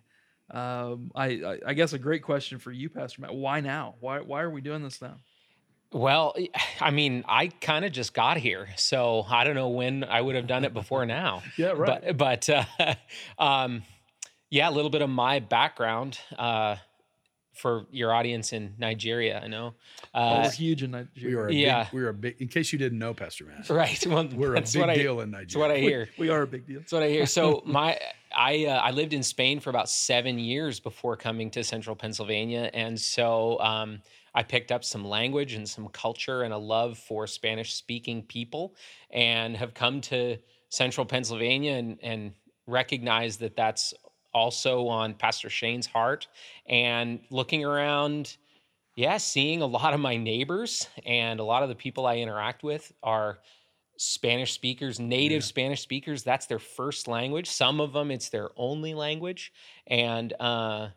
Um, 0.50 1.10
I, 1.14 1.26
I 1.26 1.58
I 1.66 1.74
guess 1.74 1.92
a 1.92 1.98
great 1.98 2.22
question 2.22 2.58
for 2.58 2.72
you, 2.72 2.88
Pastor 2.88 3.20
Matt. 3.20 3.34
Why 3.34 3.60
now? 3.60 3.96
Why 4.00 4.20
why 4.20 4.40
are 4.42 4.50
we 4.50 4.62
doing 4.62 4.82
this 4.82 5.02
now? 5.02 5.16
Well, 5.92 6.34
I 6.80 6.90
mean, 6.90 7.22
I 7.28 7.48
kind 7.48 7.84
of 7.84 7.92
just 7.92 8.14
got 8.14 8.38
here, 8.38 8.68
so 8.76 9.26
I 9.28 9.44
don't 9.44 9.54
know 9.54 9.68
when 9.68 10.04
I 10.04 10.20
would 10.22 10.34
have 10.34 10.46
done 10.46 10.64
it 10.64 10.72
before 10.72 11.04
now. 11.20 11.42
Yeah, 11.58 11.72
right. 11.76 12.16
But, 12.16 12.48
but 12.48 12.48
uh, 12.48 12.94
um, 13.38 13.82
yeah, 14.48 14.70
a 14.70 14.72
little 14.72 14.90
bit 14.90 15.02
of 15.02 15.10
my 15.10 15.40
background 15.40 16.18
uh, 16.38 16.76
for 17.58 17.86
your 17.90 18.12
audience 18.12 18.52
in 18.52 18.74
Nigeria. 18.78 19.40
I 19.42 19.48
know. 19.48 19.74
Oh, 20.14 20.20
Uh, 20.20 20.42
we're 20.44 20.50
huge 20.52 20.82
in 20.82 20.92
we 20.92 20.98
Nigeria. 20.98 21.38
are 21.38 21.46
a 21.48 21.52
yeah. 21.52 21.84
big, 21.84 21.92
we 21.92 22.02
are 22.02 22.08
a 22.08 22.14
big. 22.14 22.40
In 22.40 22.48
case 22.48 22.72
you 22.72 22.78
didn't 22.78 22.98
know, 22.98 23.12
Pastor 23.14 23.44
Matt, 23.44 23.68
right. 23.70 24.06
Well, 24.06 24.28
we're 24.34 24.54
a 24.56 24.60
big 24.60 24.76
what 24.76 24.90
I, 24.90 24.94
deal 24.96 25.20
in 25.20 25.30
Nigeria. 25.30 25.44
That's 25.46 25.56
what 25.56 25.70
I 25.70 25.74
Nigeria. 25.74 26.06
hear. 26.06 26.08
We 26.18 26.30
are 26.30 26.42
a 26.42 26.46
big 26.46 26.66
deal. 26.66 26.80
That's 26.80 26.92
what 26.92 27.02
I 27.02 27.08
hear. 27.08 27.26
So 27.26 27.62
my 27.66 27.98
I 28.34 28.66
uh, 28.66 28.78
I 28.78 28.90
lived 28.92 29.12
in 29.12 29.22
Spain 29.22 29.60
for 29.60 29.70
about 29.70 29.88
seven 29.88 30.38
years 30.38 30.80
before 30.80 31.16
coming 31.16 31.50
to 31.52 31.64
Central 31.64 31.96
Pennsylvania, 31.96 32.70
and 32.74 32.98
so 32.98 33.58
um, 33.60 34.00
I 34.34 34.42
picked 34.42 34.70
up 34.72 34.84
some 34.84 35.04
language 35.04 35.54
and 35.54 35.68
some 35.68 35.88
culture 35.88 36.42
and 36.42 36.52
a 36.52 36.58
love 36.58 36.98
for 36.98 37.26
Spanish 37.26 37.74
speaking 37.74 38.22
people, 38.22 38.74
and 39.10 39.56
have 39.56 39.74
come 39.74 40.00
to 40.02 40.36
Central 40.68 41.06
Pennsylvania 41.06 41.72
and 41.72 41.98
and 42.02 42.32
recognize 42.66 43.38
that 43.38 43.56
that's 43.56 43.94
also 44.34 44.86
on 44.88 45.14
Pastor 45.14 45.50
Shane's 45.50 45.86
heart, 45.86 46.28
and 46.66 47.20
looking 47.30 47.64
around. 47.64 48.36
Yeah, 48.96 49.18
seeing 49.18 49.62
a 49.62 49.66
lot 49.66 49.94
of 49.94 50.00
my 50.00 50.16
neighbors 50.16 50.88
and 51.06 51.38
a 51.38 51.44
lot 51.44 51.62
of 51.62 51.68
the 51.68 51.76
people 51.76 52.04
I 52.04 52.16
interact 52.16 52.64
with 52.64 52.92
are 53.02 53.38
Spanish 53.96 54.52
speakers, 54.52 54.98
native 54.98 55.42
Yeah. 55.42 55.46
Spanish 55.46 55.80
speakers. 55.82 56.24
That's 56.24 56.46
their 56.46 56.58
first 56.58 57.06
language. 57.06 57.48
Some 57.48 57.80
of 57.80 57.92
them, 57.92 58.10
it's 58.10 58.28
their 58.28 58.50
only 58.56 58.94
language, 58.94 59.52
and 59.86 60.32
uh, 60.40 60.88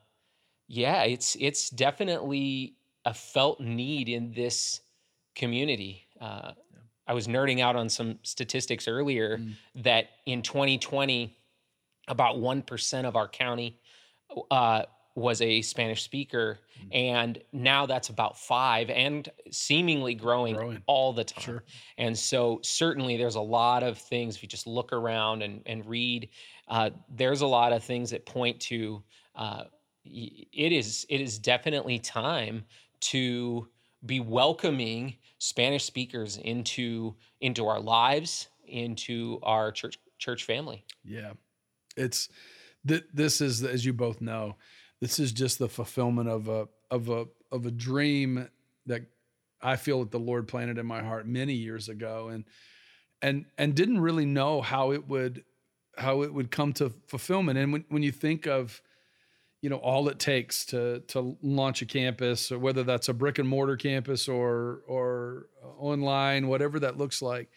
yeah, 0.68 1.04
it's 1.04 1.36
it's 1.40 1.70
definitely 1.70 2.76
a 3.06 3.14
felt 3.14 3.60
need 3.60 4.10
in 4.10 4.32
this 4.34 4.82
community. 5.36 6.08
Uh, 6.20 6.54
I 7.08 7.14
was 7.14 7.28
nerding 7.28 7.60
out 7.62 7.76
on 7.76 7.90
some 7.90 8.20
statistics 8.24 8.88
earlier 8.88 9.38
Mm. 9.38 9.56
that 9.84 10.10
in 10.26 10.42
2020, 10.42 11.38
about 12.08 12.40
one 12.40 12.62
percent 12.62 13.06
of 13.08 13.16
our 13.16 13.28
county 13.28 13.80
uh, 14.50 14.84
was 15.16 15.42
a 15.42 15.62
Spanish 15.62 16.04
speaker, 16.04 16.60
Mm. 16.82 16.96
and 16.96 17.44
now 17.52 17.86
that's 17.86 18.10
about 18.10 18.40
five, 18.40 18.90
and 18.90 19.30
seemingly 19.52 20.16
growing, 20.16 20.56
Growing. 20.56 20.82
all 20.88 21.12
the 21.14 21.24
time. 21.26 21.44
Sure. 21.44 21.64
And 21.98 22.18
so, 22.18 22.60
certainly, 22.64 23.18
there's 23.18 23.36
a 23.36 23.42
lot 23.42 23.84
of 23.84 23.98
things. 23.98 24.36
If 24.38 24.42
you 24.44 24.50
just 24.50 24.66
look 24.68 24.94
around 24.94 25.44
and, 25.44 25.62
and 25.66 25.86
read, 25.86 26.30
uh, 26.70 26.92
there's 27.10 27.42
a 27.42 27.48
lot 27.48 27.74
of 27.74 27.84
things 27.84 28.10
that 28.12 28.26
point 28.26 28.60
to 28.62 29.04
uh, 29.36 29.66
it 30.06 30.72
is 30.72 31.06
it 31.10 31.22
is 31.22 31.38
definitely 31.38 32.00
time 32.00 32.64
to 33.02 33.68
be 34.06 34.20
welcoming 34.20 35.16
Spanish 35.38 35.84
speakers 35.84 36.38
into 36.38 37.16
into 37.42 37.68
our 37.68 37.80
lives, 37.80 38.48
into 38.66 39.40
our 39.44 39.72
church 39.72 40.00
church 40.18 40.46
family. 40.46 40.84
Yeah, 41.04 41.34
it's 41.96 42.30
th- 42.88 43.06
this 43.14 43.42
is 43.42 43.64
as 43.64 43.86
you 43.86 43.94
both 43.94 44.22
know, 44.22 44.56
this 45.00 45.20
is 45.20 45.32
just 45.32 45.60
the 45.60 45.70
fulfillment 45.70 46.30
of 46.30 46.48
a 46.48 46.68
of 46.90 47.10
a 47.10 47.26
of 47.52 47.66
a 47.66 47.72
dream 47.72 48.48
that 48.86 49.04
I 49.62 49.76
feel 49.76 50.00
that 50.00 50.12
the 50.12 50.20
Lord 50.20 50.48
planted 50.48 50.78
in 50.78 50.86
my 50.86 51.02
heart 51.02 51.28
many 51.28 51.54
years 51.54 51.90
ago, 51.90 52.30
and 52.30 52.46
and 53.22 53.46
and 53.58 53.76
didn't 53.76 54.00
really 54.00 54.26
know 54.26 54.62
how 54.62 54.92
it 54.92 55.08
would 55.08 55.44
how 55.98 56.24
it 56.24 56.34
would 56.34 56.52
come 56.52 56.74
to 56.74 56.92
fulfillment. 57.08 57.58
And 57.58 57.74
when 57.74 57.86
when 57.90 58.04
you 58.04 58.12
think 58.12 58.48
of 58.48 58.82
you 59.62 59.70
know 59.70 59.78
all 59.78 60.10
it 60.10 60.20
takes 60.20 60.66
to 60.66 61.02
to 61.08 61.38
launch 61.42 61.82
a 61.82 61.86
campus 61.86 62.52
or 62.52 62.60
whether 62.60 62.84
that's 62.84 63.10
a 63.10 63.14
brick 63.14 63.40
and 63.40 63.48
mortar 63.48 63.78
campus 63.78 64.28
or 64.28 64.82
or 64.88 65.48
online 65.78 66.48
whatever 66.48 66.80
that 66.80 66.98
looks 66.98 67.22
like 67.22 67.50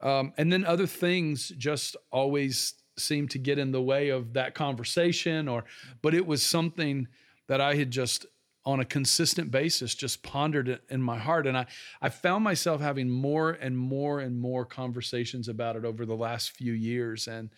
um, 0.00 0.32
and 0.36 0.52
then 0.52 0.64
other 0.64 0.86
things 0.86 1.52
just 1.56 1.96
always 2.10 2.74
seem 2.96 3.28
to 3.28 3.38
get 3.38 3.58
in 3.58 3.72
the 3.72 3.82
way 3.82 4.08
of 4.08 4.34
that 4.34 4.54
conversation 4.54 5.48
or 5.48 5.64
but 6.02 6.14
it 6.14 6.26
was 6.26 6.42
something 6.42 7.08
that 7.48 7.60
i 7.60 7.74
had 7.74 7.90
just 7.90 8.26
on 8.66 8.80
a 8.80 8.84
consistent 8.84 9.50
basis 9.50 9.94
just 9.94 10.22
pondered 10.22 10.68
it 10.68 10.82
in 10.88 11.02
my 11.02 11.18
heart. 11.18 11.46
And 11.46 11.56
i 11.56 11.66
i 12.00 12.08
found 12.08 12.44
myself 12.44 12.80
having 12.80 13.08
more 13.08 13.50
and 13.50 13.76
more 13.76 14.20
and 14.20 14.38
more 14.38 14.64
conversations 14.64 15.48
about 15.48 15.76
it 15.76 15.84
over 15.84 16.06
the 16.06 16.16
last 16.16 16.52
few 16.52 16.72
years. 16.72 17.28
And 17.28 17.50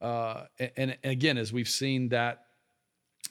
uh 0.00 0.44
and, 0.58 0.96
and 1.02 1.12
again 1.12 1.38
as 1.38 1.52
we've 1.52 1.68
seen 1.68 2.08
that 2.10 2.44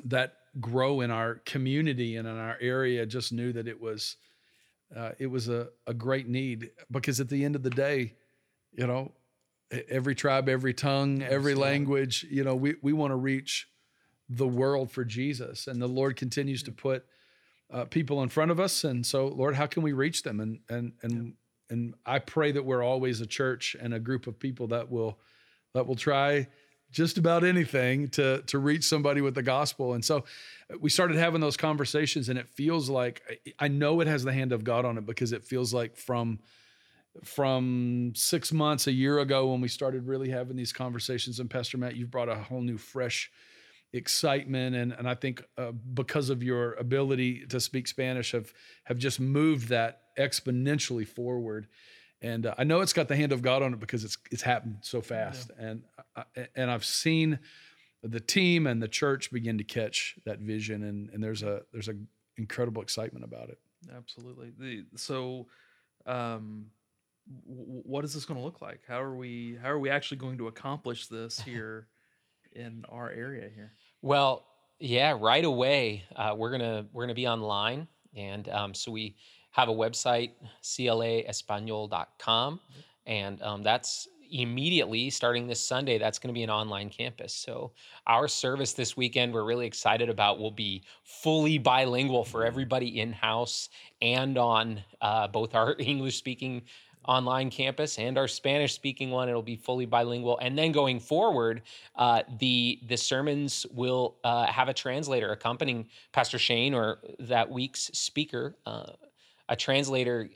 that 0.06 0.36
grow 0.60 1.02
in 1.02 1.12
our 1.12 1.36
community 1.46 2.18
and 2.18 2.28
in 2.28 2.36
our 2.36 2.58
area 2.60 3.06
just 3.06 3.32
knew 3.32 3.54
that 3.54 3.68
it 3.68 3.80
was 3.80 4.18
uh, 4.96 5.12
it 5.18 5.26
was 5.26 5.50
a, 5.50 5.70
a 5.88 5.94
great 5.94 6.28
need. 6.28 6.70
Because 6.92 7.20
at 7.20 7.28
the 7.30 7.44
end 7.44 7.56
of 7.56 7.64
the 7.64 7.70
day 7.70 8.14
you 8.74 8.86
know 8.86 9.12
every 9.90 10.16
tribe 10.16 10.48
every 10.48 10.74
tongue 10.74 11.22
every 11.22 11.56
language 11.56 12.26
you 12.30 12.44
know 12.44 12.56
we, 12.56 12.76
we 12.82 12.94
want 12.94 13.12
to 13.12 13.16
reach 13.16 13.68
the 14.30 14.48
world 14.48 14.92
for 14.92 15.04
jesus. 15.04 15.68
And 15.68 15.82
the 15.82 15.88
lord 15.88 16.16
continues 16.16 16.64
to 16.64 16.72
put 16.72 17.06
uh, 17.72 17.86
people 17.86 18.22
in 18.24 18.30
front 18.30 18.52
of 18.52 18.60
us. 18.60 18.84
And 18.84 19.06
so 19.06 19.28
lord 19.28 19.56
how 19.56 19.66
can 19.66 19.84
we 19.84 19.94
reach 19.94 20.24
them? 20.24 20.40
And 20.40 20.60
and 20.70 20.94
and 21.02 21.34
and 21.70 21.96
i 22.06 22.20
pray 22.20 22.52
that 22.52 22.66
we're 22.66 22.84
always 22.84 23.22
a 23.22 23.26
church 23.26 23.76
and 23.80 23.94
a 23.94 24.00
group 24.00 24.28
of 24.28 24.40
people 24.40 24.68
that 24.68 24.92
will 24.92 25.20
that 25.74 25.88
will 25.88 25.96
try 25.96 26.48
just 26.94 27.18
about 27.18 27.44
anything 27.44 28.08
to 28.08 28.42
to 28.44 28.60
reach 28.60 28.86
somebody 28.86 29.20
with 29.20 29.36
the 29.36 29.44
gospel. 29.44 29.94
And 29.94 30.06
so 30.06 30.18
uh, 30.72 30.78
we 30.80 30.90
started 30.90 31.18
having 31.18 31.42
those 31.42 31.58
conversations, 31.58 32.30
and 32.30 32.40
it 32.40 32.48
feels 32.48 32.90
like 32.90 33.42
I 33.60 33.68
know 33.68 34.00
it 34.00 34.08
has 34.08 34.24
the 34.24 34.32
hand 34.32 34.54
of 34.54 34.64
God 34.64 34.86
on 34.86 34.98
it 34.98 35.06
because 35.06 35.34
it 35.34 35.44
feels 35.44 35.74
like 35.74 35.98
from 35.98 36.40
from 37.24 38.14
six 38.16 38.52
months, 38.52 38.88
a 38.88 38.92
year 38.92 39.20
ago, 39.20 39.52
when 39.52 39.62
we 39.62 39.68
started 39.68 40.08
really 40.08 40.30
having 40.30 40.56
these 40.56 40.74
conversations. 40.74 41.40
And 41.40 41.50
Pastor 41.50 41.78
Matt, 41.78 41.96
you've 41.96 42.12
brought 42.12 42.30
a 42.30 42.36
whole 42.36 42.62
new, 42.62 42.78
fresh 42.78 43.32
excitement, 43.94 44.76
and 44.76 44.92
and 44.92 45.08
I 45.08 45.14
think 45.14 45.44
uh, 45.58 45.72
because 45.72 46.30
of 46.30 46.42
your 46.42 46.74
ability 46.74 47.46
to 47.48 47.60
speak 47.60 47.88
Spanish, 47.88 48.32
have 48.32 48.52
have 48.86 48.98
just 48.98 49.20
moved 49.20 49.70
that 49.70 50.02
exponentially 50.18 51.08
forward. 51.08 51.68
And 52.22 52.46
uh, 52.46 52.56
I 52.58 52.64
know 52.64 52.82
it's 52.82 52.94
got 52.94 53.08
the 53.08 53.16
hand 53.16 53.32
of 53.32 53.42
God 53.42 53.62
on 53.62 53.74
it 53.74 53.80
because 53.80 54.04
it's 54.04 54.18
it's 54.32 54.42
happened 54.42 54.78
so 54.82 55.02
fast, 55.02 55.52
yeah. 55.58 55.68
and 55.68 55.84
I, 56.16 56.24
and 56.56 56.72
I've 56.72 56.86
seen 56.86 57.40
the 58.02 58.20
team 58.20 58.66
and 58.68 58.82
the 58.82 58.88
church 58.88 59.32
begin 59.32 59.60
to 59.60 59.64
catch 59.64 60.16
that 60.26 60.40
vision, 60.40 60.84
and 60.84 61.10
and 61.12 61.24
there's 61.24 61.44
a 61.44 61.62
there's 61.72 61.90
a 61.90 61.96
incredible 62.38 62.82
excitement 62.82 63.24
about 63.24 63.50
it. 63.50 63.60
Absolutely. 63.96 64.52
The 64.58 64.86
so. 64.98 65.48
Um, 66.06 66.66
what 67.26 68.04
is 68.04 68.14
this 68.14 68.26
going 68.26 68.40
to 68.40 68.44
look 68.44 68.62
like? 68.62 68.82
How 68.88 69.02
are 69.02 69.16
we 69.16 69.58
how 69.62 69.70
are 69.70 69.80
we 69.80 69.90
actually 69.90 70.18
going 70.18 70.38
to 70.38 70.48
accomplish 70.48 71.08
this 71.08 71.40
here 71.46 71.88
in 72.54 72.86
our 72.90 73.10
area 73.12 73.50
here? 73.54 73.74
Well, 74.02 74.46
yeah, 74.80 75.16
right 75.20 75.46
away 75.46 76.04
uh, 76.16 76.36
we're 76.38 76.52
gonna 76.52 76.86
we're 76.92 77.04
gonna 77.04 77.14
be 77.14 77.28
online, 77.28 77.88
and 78.16 78.50
um, 78.50 78.74
so 78.74 78.92
we 78.92 79.16
have 79.52 79.70
a 79.70 79.74
website 79.74 80.32
claespanol.com, 80.64 82.60
and 83.06 83.42
um, 83.42 83.64
that's 83.64 84.08
immediately 84.34 85.10
starting 85.10 85.48
this 85.48 85.66
Sunday. 85.66 85.98
That's 85.98 86.20
going 86.20 86.34
to 86.34 86.38
be 86.38 86.44
an 86.44 86.50
online 86.50 86.90
campus. 86.90 87.34
So 87.34 87.72
our 88.08 88.28
service 88.28 88.74
this 88.74 88.98
weekend, 88.98 89.34
we're 89.34 89.46
really 89.46 89.68
excited 89.68 90.10
about, 90.10 90.40
will 90.40 90.52
be 90.52 90.84
fully 91.04 91.60
bilingual 91.60 92.26
for 92.26 92.44
everybody 92.44 93.00
in 93.00 93.14
house 93.14 93.70
and 94.02 94.38
on 94.38 94.82
uh, 95.02 95.28
both 95.28 95.56
our 95.56 95.76
English 95.80 96.18
speaking 96.18 96.64
online 97.06 97.50
campus 97.50 98.00
and 98.00 98.18
our 98.18 98.28
Spanish 98.28 98.74
speaking 98.74 99.12
one. 99.12 99.30
It'll 99.30 99.42
be 99.42 99.56
fully 99.56 99.86
bilingual. 99.86 100.38
And 100.40 100.58
then 100.58 100.72
going 100.72 101.00
forward, 101.00 101.62
uh, 101.96 102.24
the 102.40 102.80
the 102.88 102.98
sermons 102.98 103.66
will 103.72 104.18
uh, 104.24 104.46
have 104.46 104.70
a 104.70 104.74
translator 104.74 105.32
accompanying 105.32 105.88
Pastor 106.12 106.40
Shane 106.40 106.74
or 106.74 107.00
that 107.20 107.50
week's 107.50 107.92
speaker, 107.94 108.58
uh, 108.66 108.94
a 109.50 109.56
translator 109.56 110.30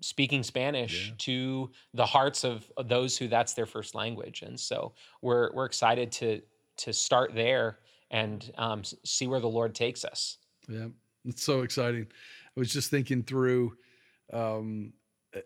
speaking 0.00 0.42
Spanish 0.42 1.08
yeah. 1.08 1.14
to 1.18 1.70
the 1.94 2.06
hearts 2.06 2.44
of 2.44 2.70
those 2.86 3.18
who 3.18 3.28
that's 3.28 3.54
their 3.54 3.66
first 3.66 3.94
language. 3.94 4.42
And 4.42 4.58
so 4.58 4.92
we're 5.22 5.52
we're 5.54 5.66
excited 5.66 6.12
to 6.12 6.42
to 6.78 6.92
start 6.92 7.34
there 7.34 7.78
and 8.10 8.50
um, 8.56 8.82
see 9.04 9.26
where 9.26 9.40
the 9.40 9.48
Lord 9.48 9.74
takes 9.74 10.04
us. 10.04 10.38
Yeah, 10.68 10.88
it's 11.24 11.42
so 11.42 11.60
exciting. 11.60 12.06
I 12.56 12.60
was 12.60 12.72
just 12.72 12.90
thinking 12.90 13.22
through. 13.22 13.76
Um, 14.32 14.92
uh, 14.92 14.99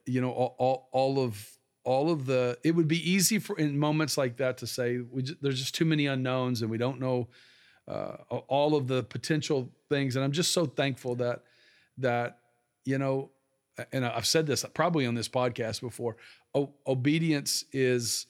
you 0.06 0.20
know 0.20 0.30
all, 0.30 0.54
all, 0.58 0.88
all 0.92 1.18
of 1.24 1.58
all 1.84 2.10
of 2.10 2.26
the 2.26 2.58
it 2.64 2.74
would 2.74 2.88
be 2.88 3.10
easy 3.10 3.38
for 3.38 3.56
in 3.58 3.78
moments 3.78 4.16
like 4.16 4.38
that 4.38 4.58
to 4.58 4.66
say 4.66 4.98
we 4.98 5.22
just, 5.22 5.42
there's 5.42 5.60
just 5.60 5.74
too 5.74 5.84
many 5.84 6.06
unknowns 6.06 6.62
and 6.62 6.70
we 6.70 6.78
don't 6.78 6.98
know 6.98 7.28
uh, 7.86 8.16
all 8.48 8.74
of 8.74 8.88
the 8.88 9.02
potential 9.04 9.70
things 9.88 10.16
and 10.16 10.24
i'm 10.24 10.32
just 10.32 10.52
so 10.52 10.64
thankful 10.64 11.14
that 11.14 11.42
that 11.98 12.38
you 12.84 12.98
know 12.98 13.30
and 13.92 14.04
i've 14.04 14.26
said 14.26 14.46
this 14.46 14.64
probably 14.74 15.06
on 15.06 15.14
this 15.14 15.28
podcast 15.28 15.80
before 15.80 16.16
o- 16.54 16.72
obedience 16.86 17.64
is 17.72 18.26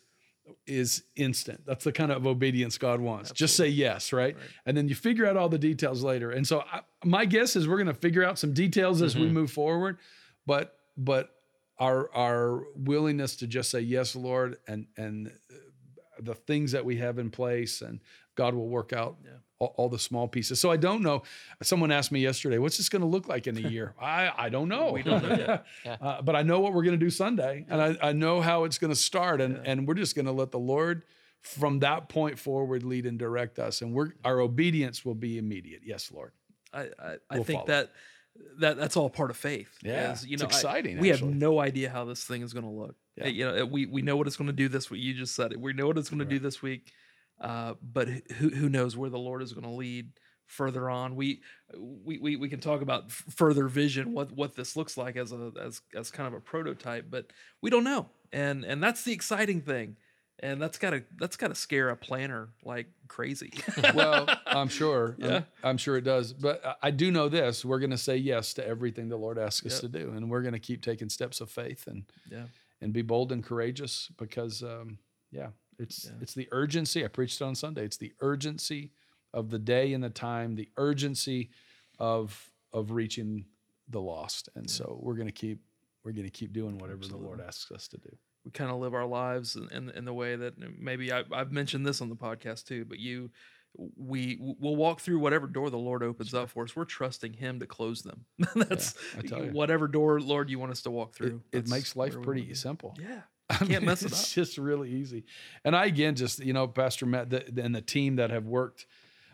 is 0.66 1.04
instant 1.16 1.64
that's 1.64 1.84
the 1.84 1.92
kind 1.92 2.10
of 2.10 2.26
obedience 2.26 2.76
god 2.76 3.00
wants 3.00 3.30
Absolutely. 3.30 3.44
just 3.44 3.56
say 3.56 3.68
yes 3.68 4.12
right? 4.12 4.34
right? 4.34 4.44
and 4.66 4.76
then 4.76 4.88
you 4.88 4.94
figure 4.94 5.26
out 5.26 5.36
all 5.36 5.48
the 5.48 5.58
details 5.58 6.02
later 6.02 6.32
and 6.32 6.46
so 6.46 6.64
I, 6.70 6.80
my 7.04 7.24
guess 7.24 7.56
is 7.56 7.66
we're 7.68 7.76
going 7.76 7.86
to 7.86 7.94
figure 7.94 8.24
out 8.24 8.38
some 8.38 8.52
details 8.52 9.00
as 9.00 9.14
mm-hmm. 9.14 9.22
we 9.22 9.30
move 9.30 9.52
forward 9.52 9.98
but 10.44 10.76
but 10.96 11.33
our 11.78 12.14
our 12.14 12.64
willingness 12.76 13.36
to 13.36 13.46
just 13.46 13.70
say 13.70 13.80
yes, 13.80 14.14
Lord, 14.14 14.58
and 14.66 14.86
and 14.96 15.32
the 16.20 16.34
things 16.34 16.72
that 16.72 16.84
we 16.84 16.96
have 16.96 17.18
in 17.18 17.30
place, 17.30 17.82
and 17.82 18.00
God 18.34 18.54
will 18.54 18.68
work 18.68 18.92
out 18.92 19.16
yeah. 19.24 19.30
all, 19.58 19.74
all, 19.76 19.88
the 19.88 19.98
small 19.98 20.28
pieces. 20.28 20.60
So 20.60 20.70
I 20.70 20.76
don't 20.76 21.02
know. 21.02 21.22
Someone 21.62 21.90
asked 21.90 22.12
me 22.12 22.20
yesterday, 22.20 22.58
"What's 22.58 22.76
this 22.76 22.88
going 22.88 23.02
to 23.02 23.08
look 23.08 23.28
like 23.28 23.46
in 23.46 23.56
a 23.56 23.68
year?" 23.68 23.94
I 24.00 24.30
I 24.36 24.48
don't 24.48 24.68
know. 24.68 24.92
We 24.92 25.02
don't 25.02 25.22
know 25.22 25.36
yet. 25.36 25.66
yeah. 25.84 25.96
uh, 26.00 26.22
but 26.22 26.36
I 26.36 26.42
know 26.42 26.60
what 26.60 26.72
we're 26.72 26.84
going 26.84 26.98
to 26.98 27.04
do 27.04 27.10
Sunday, 27.10 27.64
yeah. 27.66 27.74
and 27.74 27.98
I, 28.00 28.08
I 28.08 28.12
know 28.12 28.40
how 28.40 28.64
it's 28.64 28.78
going 28.78 28.92
to 28.92 28.98
start, 28.98 29.40
and 29.40 29.60
and 29.66 29.86
we're 29.86 29.94
just 29.94 30.14
going 30.14 30.26
to 30.26 30.32
let 30.32 30.50
the 30.50 30.58
Lord 30.58 31.04
from 31.40 31.80
that 31.80 32.08
point 32.08 32.38
forward 32.38 32.82
lead 32.84 33.06
and 33.06 33.18
direct 33.18 33.58
us, 33.58 33.82
and 33.82 33.92
we're 33.92 34.12
our 34.24 34.40
obedience 34.40 35.04
will 35.04 35.14
be 35.14 35.38
immediate. 35.38 35.82
Yes, 35.84 36.10
Lord. 36.12 36.32
I 36.72 36.82
I, 36.82 37.16
I 37.30 37.34
we'll 37.34 37.44
think 37.44 37.60
follow. 37.60 37.66
that 37.66 37.92
that 38.58 38.76
that's 38.76 38.96
all 38.96 39.10
part 39.10 39.30
of 39.30 39.36
faith. 39.36 39.70
Yeah, 39.82 40.12
As, 40.12 40.26
you 40.26 40.36
know, 40.36 40.44
it's 40.44 40.56
exciting. 40.56 40.98
I, 40.98 41.00
we 41.00 41.08
have 41.08 41.22
no 41.22 41.60
idea 41.60 41.90
how 41.90 42.04
this 42.04 42.24
thing 42.24 42.42
is 42.42 42.52
going 42.52 42.64
to 42.64 42.70
look. 42.70 42.96
Yeah. 43.16 43.26
You 43.26 43.44
know, 43.44 43.66
we 43.66 43.86
we 43.86 44.02
know 44.02 44.16
what 44.16 44.26
it's 44.26 44.36
going 44.36 44.48
to 44.48 44.52
do 44.52 44.68
this 44.68 44.90
week. 44.90 45.02
You 45.02 45.14
just 45.14 45.34
said 45.34 45.52
it. 45.52 45.60
We 45.60 45.72
know 45.72 45.86
what 45.86 45.98
it's 45.98 46.10
going 46.10 46.20
right. 46.20 46.28
to 46.28 46.34
do 46.34 46.40
this 46.40 46.62
week, 46.62 46.92
uh, 47.40 47.74
but 47.82 48.08
who 48.08 48.48
who 48.50 48.68
knows 48.68 48.96
where 48.96 49.10
the 49.10 49.18
Lord 49.18 49.42
is 49.42 49.52
going 49.52 49.64
to 49.64 49.70
lead 49.70 50.10
further 50.46 50.90
on. 50.90 51.16
We, 51.16 51.42
we 51.78 52.18
we 52.18 52.36
we 52.36 52.48
can 52.48 52.60
talk 52.60 52.82
about 52.82 53.10
further 53.10 53.68
vision, 53.68 54.12
what 54.12 54.32
what 54.32 54.56
this 54.56 54.76
looks 54.76 54.96
like 54.96 55.16
as 55.16 55.32
a 55.32 55.52
as 55.60 55.80
as 55.94 56.10
kind 56.10 56.26
of 56.26 56.34
a 56.34 56.40
prototype, 56.40 57.06
but 57.10 57.26
we 57.60 57.70
don't 57.70 57.84
know. 57.84 58.08
And 58.32 58.64
and 58.64 58.82
that's 58.82 59.04
the 59.04 59.12
exciting 59.12 59.60
thing 59.60 59.96
and 60.44 60.60
that's 60.60 60.76
gotta 60.76 61.02
that's 61.16 61.36
gotta 61.36 61.54
scare 61.54 61.88
a 61.88 61.96
planner 61.96 62.50
like 62.62 62.86
crazy. 63.08 63.50
well, 63.94 64.28
I'm 64.46 64.68
sure. 64.68 65.16
Yeah. 65.24 65.36
I'm, 65.36 65.44
I'm, 65.62 65.76
sure 65.78 65.96
it 65.96 66.04
does. 66.04 66.34
But 66.34 66.78
I 66.82 66.90
do 66.90 67.10
know 67.10 67.30
this: 67.30 67.64
we're 67.64 67.78
going 67.78 67.90
to 67.90 67.98
say 67.98 68.16
yes 68.16 68.52
to 68.54 68.66
everything 68.66 69.08
the 69.08 69.16
Lord 69.16 69.38
asks 69.38 69.64
us 69.66 69.80
to 69.80 69.88
do, 69.88 70.12
and 70.14 70.28
we're 70.28 70.42
going 70.42 70.52
to 70.52 70.58
keep 70.58 70.82
taking 70.82 71.08
steps 71.08 71.40
of 71.40 71.50
faith 71.50 71.86
and 71.86 72.04
yeah, 72.30 72.44
and 72.82 72.92
be 72.92 73.00
bold 73.00 73.32
and 73.32 73.42
courageous 73.42 74.10
because 74.18 74.62
um, 74.62 74.98
yeah, 75.30 75.48
it's 75.78 76.06
yeah. 76.06 76.18
it's 76.20 76.34
the 76.34 76.48
urgency. 76.52 77.04
I 77.04 77.08
preached 77.08 77.40
it 77.40 77.44
on 77.44 77.54
Sunday. 77.54 77.84
It's 77.84 77.96
the 77.96 78.12
urgency 78.20 78.92
of 79.32 79.48
the 79.48 79.58
day 79.58 79.94
and 79.94 80.04
the 80.04 80.10
time, 80.10 80.56
the 80.56 80.68
urgency 80.76 81.50
of 81.98 82.50
of 82.72 82.90
reaching 82.90 83.46
the 83.88 84.00
lost, 84.00 84.50
and 84.54 84.66
yeah. 84.66 84.74
so 84.74 84.98
we're 85.00 85.14
going 85.14 85.28
to 85.28 85.32
keep 85.32 85.62
we're 86.04 86.12
going 86.12 86.24
to 86.24 86.30
keep 86.30 86.52
doing 86.52 86.76
whatever 86.76 86.98
Absolutely. 86.98 87.22
the 87.22 87.26
Lord 87.26 87.40
asks 87.40 87.72
us 87.72 87.88
to 87.88 87.96
do 87.96 88.14
we 88.44 88.50
kind 88.50 88.70
of 88.70 88.78
live 88.78 88.94
our 88.94 89.06
lives 89.06 89.56
in, 89.56 89.68
in, 89.70 89.90
in 89.90 90.04
the 90.04 90.12
way 90.12 90.36
that 90.36 90.54
maybe 90.78 91.12
I, 91.12 91.22
have 91.32 91.52
mentioned 91.52 91.86
this 91.86 92.00
on 92.00 92.08
the 92.08 92.16
podcast 92.16 92.66
too, 92.66 92.84
but 92.84 92.98
you, 92.98 93.30
we 93.96 94.38
will 94.40 94.76
walk 94.76 95.00
through 95.00 95.18
whatever 95.18 95.46
door 95.46 95.70
the 95.70 95.78
Lord 95.78 96.02
opens 96.02 96.30
sure. 96.30 96.40
up 96.40 96.50
for 96.50 96.64
us. 96.64 96.76
We're 96.76 96.84
trusting 96.84 97.32
Him 97.34 97.58
to 97.60 97.66
close 97.66 98.02
them. 98.02 98.26
that's 98.54 98.94
yeah, 99.22 99.50
whatever 99.50 99.88
door, 99.88 100.20
Lord, 100.20 100.50
you 100.50 100.58
want 100.58 100.72
us 100.72 100.82
to 100.82 100.90
walk 100.90 101.14
through. 101.14 101.42
It, 101.52 101.58
it 101.58 101.68
makes 101.68 101.96
life 101.96 102.20
pretty 102.22 102.52
simple. 102.54 102.96
Yeah. 103.00 103.22
I 103.50 103.56
can't 103.56 103.70
mean, 103.70 103.84
mess 103.86 104.02
it 104.02 104.06
up. 104.06 104.12
It's 104.12 104.32
just 104.32 104.58
really 104.58 104.90
easy. 104.90 105.24
And 105.64 105.76
I, 105.76 105.86
again, 105.86 106.14
just, 106.14 106.38
you 106.38 106.52
know, 106.52 106.66
Pastor 106.66 107.04
Matt 107.06 107.30
the, 107.30 107.62
and 107.62 107.74
the 107.74 107.82
team 107.82 108.16
that 108.16 108.30
have 108.30 108.46
worked 108.46 108.86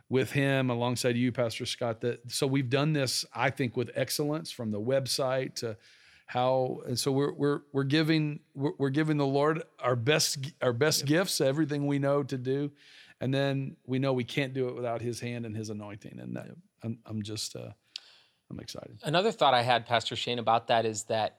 with 0.09 0.33
him 0.33 0.71
alongside 0.71 1.17
you, 1.17 1.31
Pastor 1.31 1.64
Scott, 1.64 2.00
that 2.00 2.31
so 2.31 2.47
we've 2.47 2.69
done 2.69 2.93
this, 2.93 3.25
I 3.33 3.50
think, 3.50 3.76
with 3.76 3.90
excellence 3.95 4.50
from 4.50 4.73
the 4.73 4.81
website 4.81 5.55
to, 5.57 5.76
how 6.30 6.78
and 6.87 6.96
so 6.96 7.10
we're 7.10 7.32
we're 7.32 7.60
we're 7.72 7.82
giving 7.82 8.38
we're, 8.54 8.70
we're 8.78 8.90
giving 8.90 9.16
the 9.16 9.26
Lord 9.26 9.64
our 9.80 9.96
best 9.96 10.38
our 10.62 10.72
best 10.72 11.04
gifts, 11.04 11.40
everything 11.40 11.88
we 11.88 11.99
know 11.99 12.22
to 12.22 12.38
do, 12.38 12.70
and 13.20 13.34
then 13.34 13.75
we 13.84 13.99
know 13.99 14.12
we 14.12 14.22
can't 14.22 14.54
do 14.54 14.68
it 14.68 14.76
without 14.76 15.02
His 15.02 15.18
hand 15.18 15.44
and 15.44 15.56
His 15.56 15.70
anointing, 15.70 16.20
and 16.20 16.37
that 16.37 16.46
I'm 16.84 17.00
I'm 17.04 17.25
just 17.25 17.56
uh, 17.56 17.70
I'm 18.49 18.60
excited. 18.60 19.00
Another 19.02 19.32
thought 19.32 19.54
I 19.54 19.62
had, 19.62 19.87
Pastor 19.87 20.14
Shane, 20.14 20.38
about 20.38 20.68
that 20.68 20.87
is 20.87 21.02
that 21.04 21.38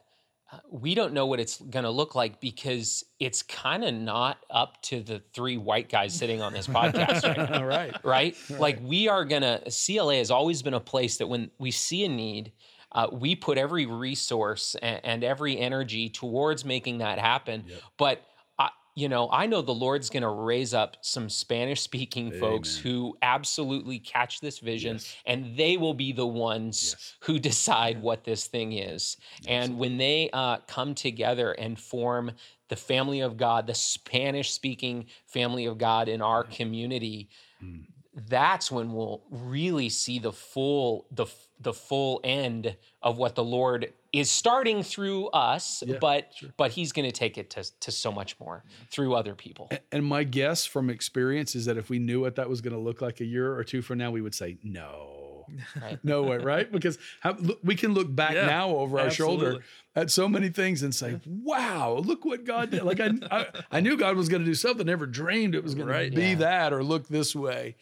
uh, 0.52 0.58
we 0.70 0.94
don't 0.94 1.14
know 1.14 1.26
what 1.26 1.40
it's 1.40 1.62
going 1.62 1.86
to 1.86 1.90
look 1.90 2.14
like 2.14 2.42
because 2.42 3.06
it's 3.18 3.44
kind 3.44 3.86
of 3.86 3.94
not 3.94 4.40
up 4.50 4.82
to 4.82 5.02
the 5.02 5.24
three 5.34 5.56
white 5.56 5.88
guys 5.88 6.14
sitting 6.14 6.42
on 6.42 6.52
this 6.52 6.68
podcast 6.68 7.24
right 7.24 7.50
now. 7.50 7.66
right. 7.66 7.94
right. 8.04 8.36
Right? 8.50 8.60
Like 8.60 8.80
we 8.82 9.08
are 9.08 9.24
going 9.24 9.44
to, 9.44 9.62
CLA 9.72 10.16
has 10.16 10.32
always 10.32 10.62
been 10.62 10.74
a 10.74 10.82
place 10.82 11.16
that 11.18 11.28
when 11.28 11.50
we 11.60 11.72
see 11.72 12.04
a 12.04 12.10
need, 12.10 12.52
uh, 12.94 13.08
we 13.12 13.36
put 13.36 13.58
every 13.58 13.86
resource 13.86 14.76
and, 14.82 15.00
and, 15.04 15.24
every 15.24 15.58
energy 15.58 16.10
towards 16.10 16.66
making 16.66 16.98
that 16.98 17.20
happen. 17.20 17.64
Yep. 17.68 17.82
But 17.98 18.22
I, 18.60 18.70
you 18.96 19.08
know, 19.08 19.30
I 19.32 19.46
know 19.46 19.62
the 19.62 19.74
Lord's 19.74 20.10
going 20.10 20.24
to 20.24 20.30
raise 20.30 20.74
up 20.74 20.98
some 21.02 21.30
Spanish 21.30 21.82
speaking 21.82 22.32
folks 22.32 22.76
who 22.76 23.18
absolutely 23.22 24.00
catch 24.00 24.42
this 24.42 24.60
vision 24.60 24.96
yes. 24.96 25.16
and 25.26 25.56
they 25.56 25.78
will 25.78 25.94
be 25.94 26.12
the 26.12 26.28
ones 26.28 26.96
yes. 26.98 27.16
who 27.22 27.40
decide 27.40 28.02
what 28.02 28.24
this 28.24 28.48
thing 28.48 28.74
is. 28.74 29.18
Absolutely. 29.40 29.56
And 29.56 29.80
when 29.80 29.98
they 29.98 30.30
uh, 30.34 30.58
come 30.68 30.94
together 30.94 31.54
and 31.54 31.80
form 31.80 32.32
the 32.68 32.76
family 32.76 33.22
of 33.22 33.38
God, 33.38 33.68
the 33.68 33.74
Spanish 33.76 34.52
speaking 34.52 35.06
family 35.28 35.66
of 35.66 35.78
God 35.78 36.10
in 36.10 36.22
our 36.22 36.44
community, 36.44 37.30
mm 37.64 37.86
that's 38.28 38.72
when 38.72 38.94
we'll 38.94 39.22
really 39.30 39.90
see 39.90 40.20
the 40.20 40.32
full 40.34 41.06
the 41.12 41.26
the 41.60 41.74
full 41.74 42.20
end 42.24 42.76
of 43.02 43.18
what 43.18 43.36
the 43.36 43.44
Lord 43.44 43.94
is 44.12 44.30
starting 44.30 44.84
through 44.84 45.28
us, 45.28 45.84
Yeah, 45.86 45.98
but 46.02 46.32
sure. 46.36 46.50
but 46.58 46.72
He's 46.72 46.92
going 46.92 47.06
to 47.10 47.12
take 47.14 47.38
it 47.38 47.50
to 47.52 47.64
to 47.82 47.92
so 47.92 48.12
much 48.12 48.38
more 48.40 48.64
through 48.90 49.16
other 49.16 49.34
people. 49.36 49.70
A- 49.72 49.80
And 49.94 50.06
my 50.06 50.24
guess 50.24 50.66
from 50.66 50.90
experience 50.90 51.56
is 51.56 51.66
that 51.66 51.78
if 51.78 51.90
we 51.90 52.00
knew 52.00 52.20
what 52.22 52.36
that 52.36 52.50
was 52.50 52.60
going 52.62 52.74
to 52.74 52.80
look 52.80 53.02
like 53.02 53.22
a 53.22 53.26
year 53.26 53.54
or 53.56 53.64
two 53.64 53.82
from 53.82 54.00
now, 54.00 54.12
we 54.12 54.22
would 54.22 54.36
say 54.36 54.58
no, 54.64 55.46
Right. 55.82 56.00
no 56.04 56.24
way, 56.24 56.38
right? 56.38 56.70
Because 56.70 56.98
how, 57.22 57.34
look, 57.40 57.60
we 57.64 57.76
can 57.76 57.94
look 57.94 58.14
back 58.14 58.34
Yeah, 58.34 58.46
now 58.48 58.70
over 58.72 59.00
our 59.00 59.10
shoulder 59.12 59.60
at 59.96 60.10
so 60.12 60.28
many 60.28 60.50
things 60.50 60.82
and 60.84 60.94
say, 60.96 61.20
"Wow, 61.26 62.02
look 62.04 62.26
what 62.26 62.44
God 62.44 62.72
did!" 62.72 62.84
Like 62.84 63.00
I, 63.00 63.12
I, 63.32 63.46
I 63.72 63.80
knew 63.80 63.96
God 63.98 64.18
was 64.18 64.28
going 64.30 64.42
to 64.42 64.46
do 64.46 64.56
something. 64.56 64.86
Never 64.86 65.06
dreamed 65.06 65.56
it 65.56 65.64
was 65.64 65.76
going 65.76 65.88
Right. 65.88 66.10
to 66.12 66.16
be 66.16 66.30
Yeah. 66.30 66.36
that 66.36 66.74
or 66.74 66.84
look 66.84 67.08
this 67.08 67.34
way. 67.36 67.76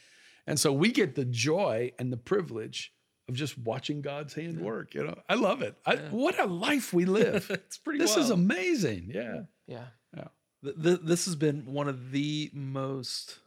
And 0.47 0.59
so 0.59 0.71
we 0.73 0.91
get 0.91 1.15
the 1.15 1.25
joy 1.25 1.91
and 1.99 2.11
the 2.11 2.17
privilege 2.17 2.93
of 3.27 3.35
just 3.35 3.57
watching 3.57 4.01
God's 4.01 4.33
hand 4.33 4.59
work. 4.59 4.95
You 4.95 5.03
know, 5.05 5.19
I 5.29 5.35
love 5.35 5.61
it. 5.61 5.75
I, 5.85 5.93
Yeah. 5.93 6.09
What 6.09 6.39
a 6.39 6.45
life 6.45 6.93
we 6.93 7.05
live. 7.21 7.47
it's 7.49 7.77
pretty. 7.77 7.99
this 7.99 8.17
is 8.17 8.29
amazing. 8.31 9.11
Yeah. 9.13 9.41
Yeah. 9.67 9.85
Th- 10.63 10.75
th- 10.81 10.99
this 11.03 11.25
has 11.25 11.35
been 11.35 11.65
one 11.71 11.87
of 11.87 12.11
the 12.11 12.49
most 12.53 13.39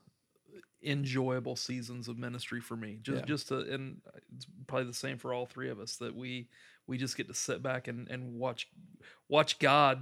enjoyable 0.85 1.57
seasons 1.57 2.09
of 2.09 2.19
ministry 2.19 2.61
for 2.61 2.77
me. 2.77 2.99
Just 3.03 3.21
Yeah. 3.21 3.25
just 3.27 3.49
to, 3.49 3.59
and 3.73 4.01
it's 4.35 4.47
probably 4.67 4.87
the 4.87 4.95
same 4.95 5.19
for 5.19 5.33
all 5.35 5.47
three 5.47 5.69
of 5.71 5.79
us 5.79 5.97
that 5.97 6.15
we 6.15 6.49
we 6.87 6.99
just 6.99 7.17
get 7.17 7.29
to 7.29 7.35
sit 7.35 7.63
back 7.63 7.87
and 7.89 8.09
and 8.09 8.39
watch 8.39 8.69
watch 9.29 9.59
God 9.59 10.01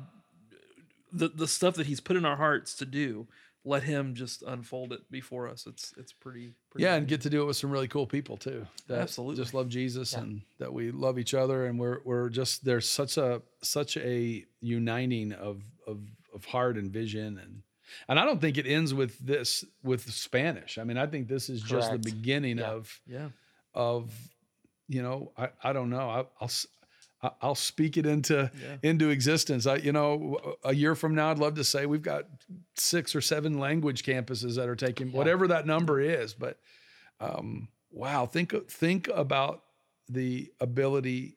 the 1.13 1.29
the 1.29 1.49
stuff 1.49 1.75
that 1.75 1.87
he's 1.87 2.01
put 2.01 2.17
in 2.17 2.25
our 2.25 2.37
hearts 2.37 2.75
to 2.77 2.87
do. 2.87 3.27
Let 3.65 3.83
him 3.83 4.15
just 4.15 4.43
unfold 4.43 4.93
it 4.93 5.11
before 5.11 5.47
us. 5.47 5.67
It's 5.67 5.93
it's 5.99 6.13
pretty, 6.15 6.55
pretty 6.71 6.85
yeah, 6.85 6.95
and 6.95 7.07
get 7.07 7.21
to 7.23 7.31
do 7.31 7.43
it 7.43 7.45
with 7.45 7.57
some 7.59 7.71
really 7.71 7.89
cool 7.89 8.07
people 8.07 8.39
too. 8.39 8.67
That 8.87 9.01
Absolutely. 9.01 9.37
just 9.37 9.53
love 9.53 9.69
Jesus 9.69 10.15
Yeah. 10.15 10.21
and 10.21 10.41
that 10.59 10.73
we 10.73 10.91
love 10.91 11.19
each 11.19 11.35
other, 11.35 11.67
and 11.67 11.79
we're 11.79 11.99
we're 12.05 12.31
just 12.31 12.65
there's 12.65 12.89
such 12.89 13.19
a 13.19 13.43
such 13.63 13.99
a 13.99 14.47
uniting 14.63 15.33
of 15.33 15.63
of 15.87 16.01
of 16.35 16.45
heart 16.47 16.79
and 16.79 16.91
vision, 16.91 17.39
and 17.39 17.63
and 18.09 18.19
I 18.19 18.25
don't 18.25 18.41
think 18.41 18.57
it 18.57 18.67
ends 18.67 18.95
with 18.95 19.19
this 19.19 19.63
with 19.83 20.11
Spanish. 20.11 20.79
I 20.79 20.85
mean, 20.85 20.97
I 20.97 21.07
think 21.07 21.29
this 21.29 21.51
is 21.51 21.61
just 21.61 21.91
the 21.93 21.99
beginning 21.99 22.59
Yeah. 22.59 22.71
of 22.71 23.01
yeah. 23.07 23.29
of 23.75 24.11
you 24.89 25.03
know 25.03 25.33
I 25.37 25.51
I 25.63 25.73
don't 25.75 25.91
know 25.91 26.09
I, 26.09 26.19
I'll 26.41 26.45
s- 26.49 26.67
I- 26.80 26.80
I'll 27.43 27.55
speak 27.55 27.97
it 27.97 28.07
into 28.07 28.51
Yeah. 28.63 28.77
into 28.83 29.11
existence. 29.11 29.67
I, 29.67 29.77
you 29.77 29.93
know, 29.93 30.57
a 30.65 30.75
year 30.75 30.95
from 30.95 31.15
now, 31.15 31.31
I'd 31.31 31.39
love 31.39 31.55
to 31.57 31.65
say 31.65 31.87
we've 31.87 32.03
got 32.03 32.27
six 32.77 33.15
or 33.15 33.21
seven 33.21 33.59
language 33.59 34.03
campuses 34.05 34.57
that 34.57 34.69
are 34.69 34.77
taking 34.77 35.09
Yeah. 35.11 35.17
whatever 35.19 35.49
that 35.49 35.67
number 35.67 36.01
is. 36.01 36.33
But 36.35 36.59
um, 37.21 37.69
wow, 37.91 38.27
think 38.27 38.55
think 38.71 39.09
about 39.09 39.65
the 40.09 40.51
ability 40.61 41.37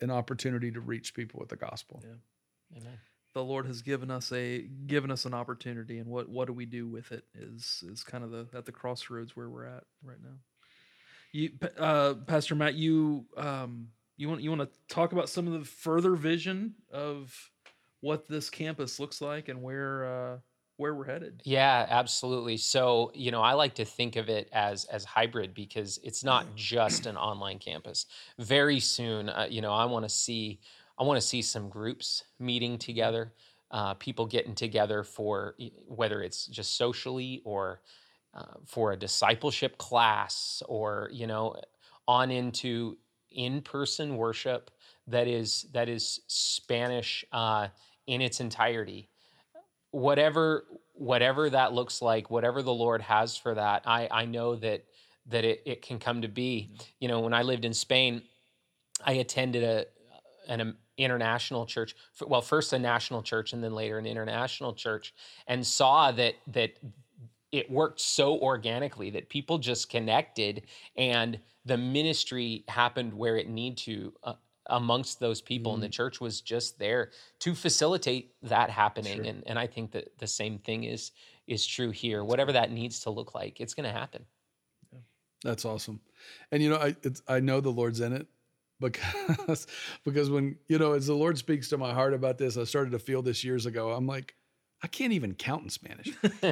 and 0.00 0.12
opportunity 0.12 0.70
to 0.72 0.80
reach 0.80 1.14
people 1.14 1.40
with 1.40 1.48
the 1.48 1.56
gospel. 1.56 2.02
Yeah. 2.04 2.78
Amen. 2.78 2.98
the 3.34 3.42
Lord 3.42 3.64
has 3.66 3.80
given 3.80 4.10
us 4.10 4.30
a 4.32 4.60
given 4.86 5.10
us 5.10 5.24
an 5.24 5.32
opportunity, 5.32 5.98
and 5.98 6.10
what 6.10 6.28
what 6.28 6.46
do 6.46 6.52
we 6.52 6.66
do 6.66 6.86
with 6.86 7.12
it 7.12 7.24
is 7.34 7.82
is 7.90 8.04
kind 8.04 8.22
of 8.24 8.30
the 8.30 8.46
at 8.54 8.66
the 8.66 8.72
crossroads 8.72 9.34
where 9.34 9.48
we're 9.48 9.64
at 9.64 9.84
right 10.04 10.18
now. 10.22 10.36
You, 11.32 11.50
uh, 11.78 12.12
Pastor 12.26 12.54
Matt, 12.54 12.74
you 12.74 13.24
um, 13.38 13.88
you 14.22 14.28
want 14.28 14.40
you 14.40 14.50
want 14.50 14.62
to 14.62 14.94
talk 14.94 15.12
about 15.12 15.28
some 15.28 15.48
of 15.48 15.52
the 15.52 15.64
further 15.64 16.14
vision 16.14 16.74
of 16.92 17.50
what 18.00 18.28
this 18.28 18.48
campus 18.48 19.00
looks 19.00 19.20
like 19.20 19.48
and 19.48 19.60
where 19.60 20.04
uh, 20.06 20.38
where 20.76 20.94
we're 20.94 21.06
headed. 21.06 21.42
Yeah, 21.44 21.86
absolutely. 21.90 22.56
So, 22.56 23.10
you 23.14 23.32
know, 23.32 23.42
I 23.42 23.54
like 23.54 23.74
to 23.74 23.84
think 23.84 24.14
of 24.14 24.28
it 24.28 24.48
as 24.52 24.84
as 24.84 25.04
hybrid 25.04 25.54
because 25.54 25.98
it's 26.04 26.22
not 26.22 26.54
just 26.54 27.06
an 27.06 27.16
online 27.16 27.58
campus. 27.58 28.06
Very 28.38 28.78
soon, 28.78 29.28
uh, 29.28 29.48
you 29.50 29.60
know, 29.60 29.72
I 29.72 29.86
want 29.86 30.04
to 30.04 30.08
see 30.08 30.60
I 30.96 31.02
want 31.02 31.20
to 31.20 31.26
see 31.26 31.42
some 31.42 31.68
groups 31.68 32.22
meeting 32.38 32.78
together, 32.78 33.32
uh, 33.72 33.94
people 33.94 34.26
getting 34.26 34.54
together 34.54 35.02
for 35.02 35.56
whether 35.88 36.22
it's 36.22 36.46
just 36.46 36.76
socially 36.76 37.42
or 37.44 37.80
uh, 38.34 38.54
for 38.66 38.92
a 38.92 38.96
discipleship 38.96 39.78
class 39.78 40.62
or 40.68 41.10
you 41.12 41.26
know 41.26 41.56
on 42.06 42.30
into 42.30 42.96
in-person 43.34 44.16
worship 44.16 44.70
that 45.08 45.26
is 45.26 45.66
that 45.72 45.88
is 45.88 46.20
Spanish 46.26 47.24
uh, 47.32 47.68
in 48.06 48.20
its 48.20 48.40
entirety. 48.40 49.08
Whatever 49.90 50.64
whatever 50.94 51.48
that 51.50 51.72
looks 51.72 52.02
like 52.02 52.30
whatever 52.30 52.62
the 52.62 52.72
lord 52.72 53.00
has 53.00 53.36
for 53.36 53.54
that 53.54 53.82
i 53.86 54.06
i 54.10 54.24
know 54.24 54.54
that 54.54 54.84
that 55.26 55.44
it, 55.44 55.62
it 55.64 55.82
can 55.82 55.98
come 55.98 56.22
to 56.22 56.28
be. 56.28 56.68
You 57.00 57.08
know 57.08 57.20
when 57.20 57.34
i 57.34 57.42
lived 57.42 57.64
in 57.64 57.72
spain 57.72 58.22
i 59.04 59.12
attended 59.14 59.64
a 59.64 59.86
an 60.48 60.76
international 60.98 61.64
church 61.66 61.96
well 62.26 62.42
first 62.42 62.72
a 62.72 62.78
national 62.78 63.22
church 63.22 63.52
and 63.52 63.64
then 63.64 63.74
later 63.74 63.98
an 63.98 64.06
international 64.06 64.74
church 64.74 65.14
and 65.46 65.66
saw 65.66 66.12
that 66.12 66.34
that 66.48 66.72
it 67.52 67.70
worked 67.70 68.00
so 68.00 68.38
organically 68.38 69.10
that 69.10 69.28
people 69.28 69.58
just 69.58 69.88
connected 69.90 70.62
and 70.96 71.38
the 71.64 71.76
ministry 71.76 72.64
happened 72.66 73.12
where 73.14 73.36
it 73.36 73.48
need 73.48 73.76
to 73.76 74.12
uh, 74.24 74.32
amongst 74.66 75.20
those 75.20 75.40
people 75.42 75.74
and 75.74 75.82
the 75.82 75.88
church 75.88 76.20
was 76.20 76.40
just 76.40 76.78
there 76.78 77.10
to 77.38 77.54
facilitate 77.54 78.32
that 78.42 78.70
happening 78.70 79.16
Sure. 79.18 79.24
and 79.26 79.42
and 79.46 79.58
I 79.58 79.66
think 79.66 79.92
that 79.92 80.18
the 80.18 80.26
same 80.26 80.58
thing 80.58 80.84
is 80.84 81.12
is 81.46 81.66
true 81.66 81.90
here 81.90 82.24
whatever 82.24 82.52
that 82.52 82.70
needs 82.70 83.00
to 83.00 83.10
look 83.10 83.34
like 83.34 83.60
it's 83.60 83.74
going 83.74 83.88
to 83.92 83.98
happen 83.98 84.24
That's 85.44 85.64
awesome. 85.64 86.00
And 86.52 86.62
you 86.62 86.70
know, 86.70 86.76
I 86.76 86.94
it's, 87.02 87.20
I 87.26 87.40
know 87.40 87.60
the 87.60 87.70
Lord's 87.70 88.00
in 88.00 88.12
it 88.12 88.28
because 88.80 89.66
because 90.04 90.30
when 90.30 90.56
you 90.68 90.78
know, 90.78 90.92
as 90.92 91.06
the 91.06 91.14
Lord 91.14 91.36
speaks 91.36 91.68
to 91.70 91.78
my 91.78 91.92
heart 91.92 92.14
about 92.14 92.38
this, 92.38 92.56
I 92.56 92.64
started 92.64 92.92
to 92.92 93.00
feel 93.00 93.22
this 93.22 93.42
years 93.42 93.66
ago. 93.66 93.90
I'm 93.90 94.06
like, 94.06 94.36
I 94.82 94.88
can't 94.88 95.12
even 95.12 95.34
count 95.34 95.62
in 95.62 95.70
Spanish. 95.70 96.08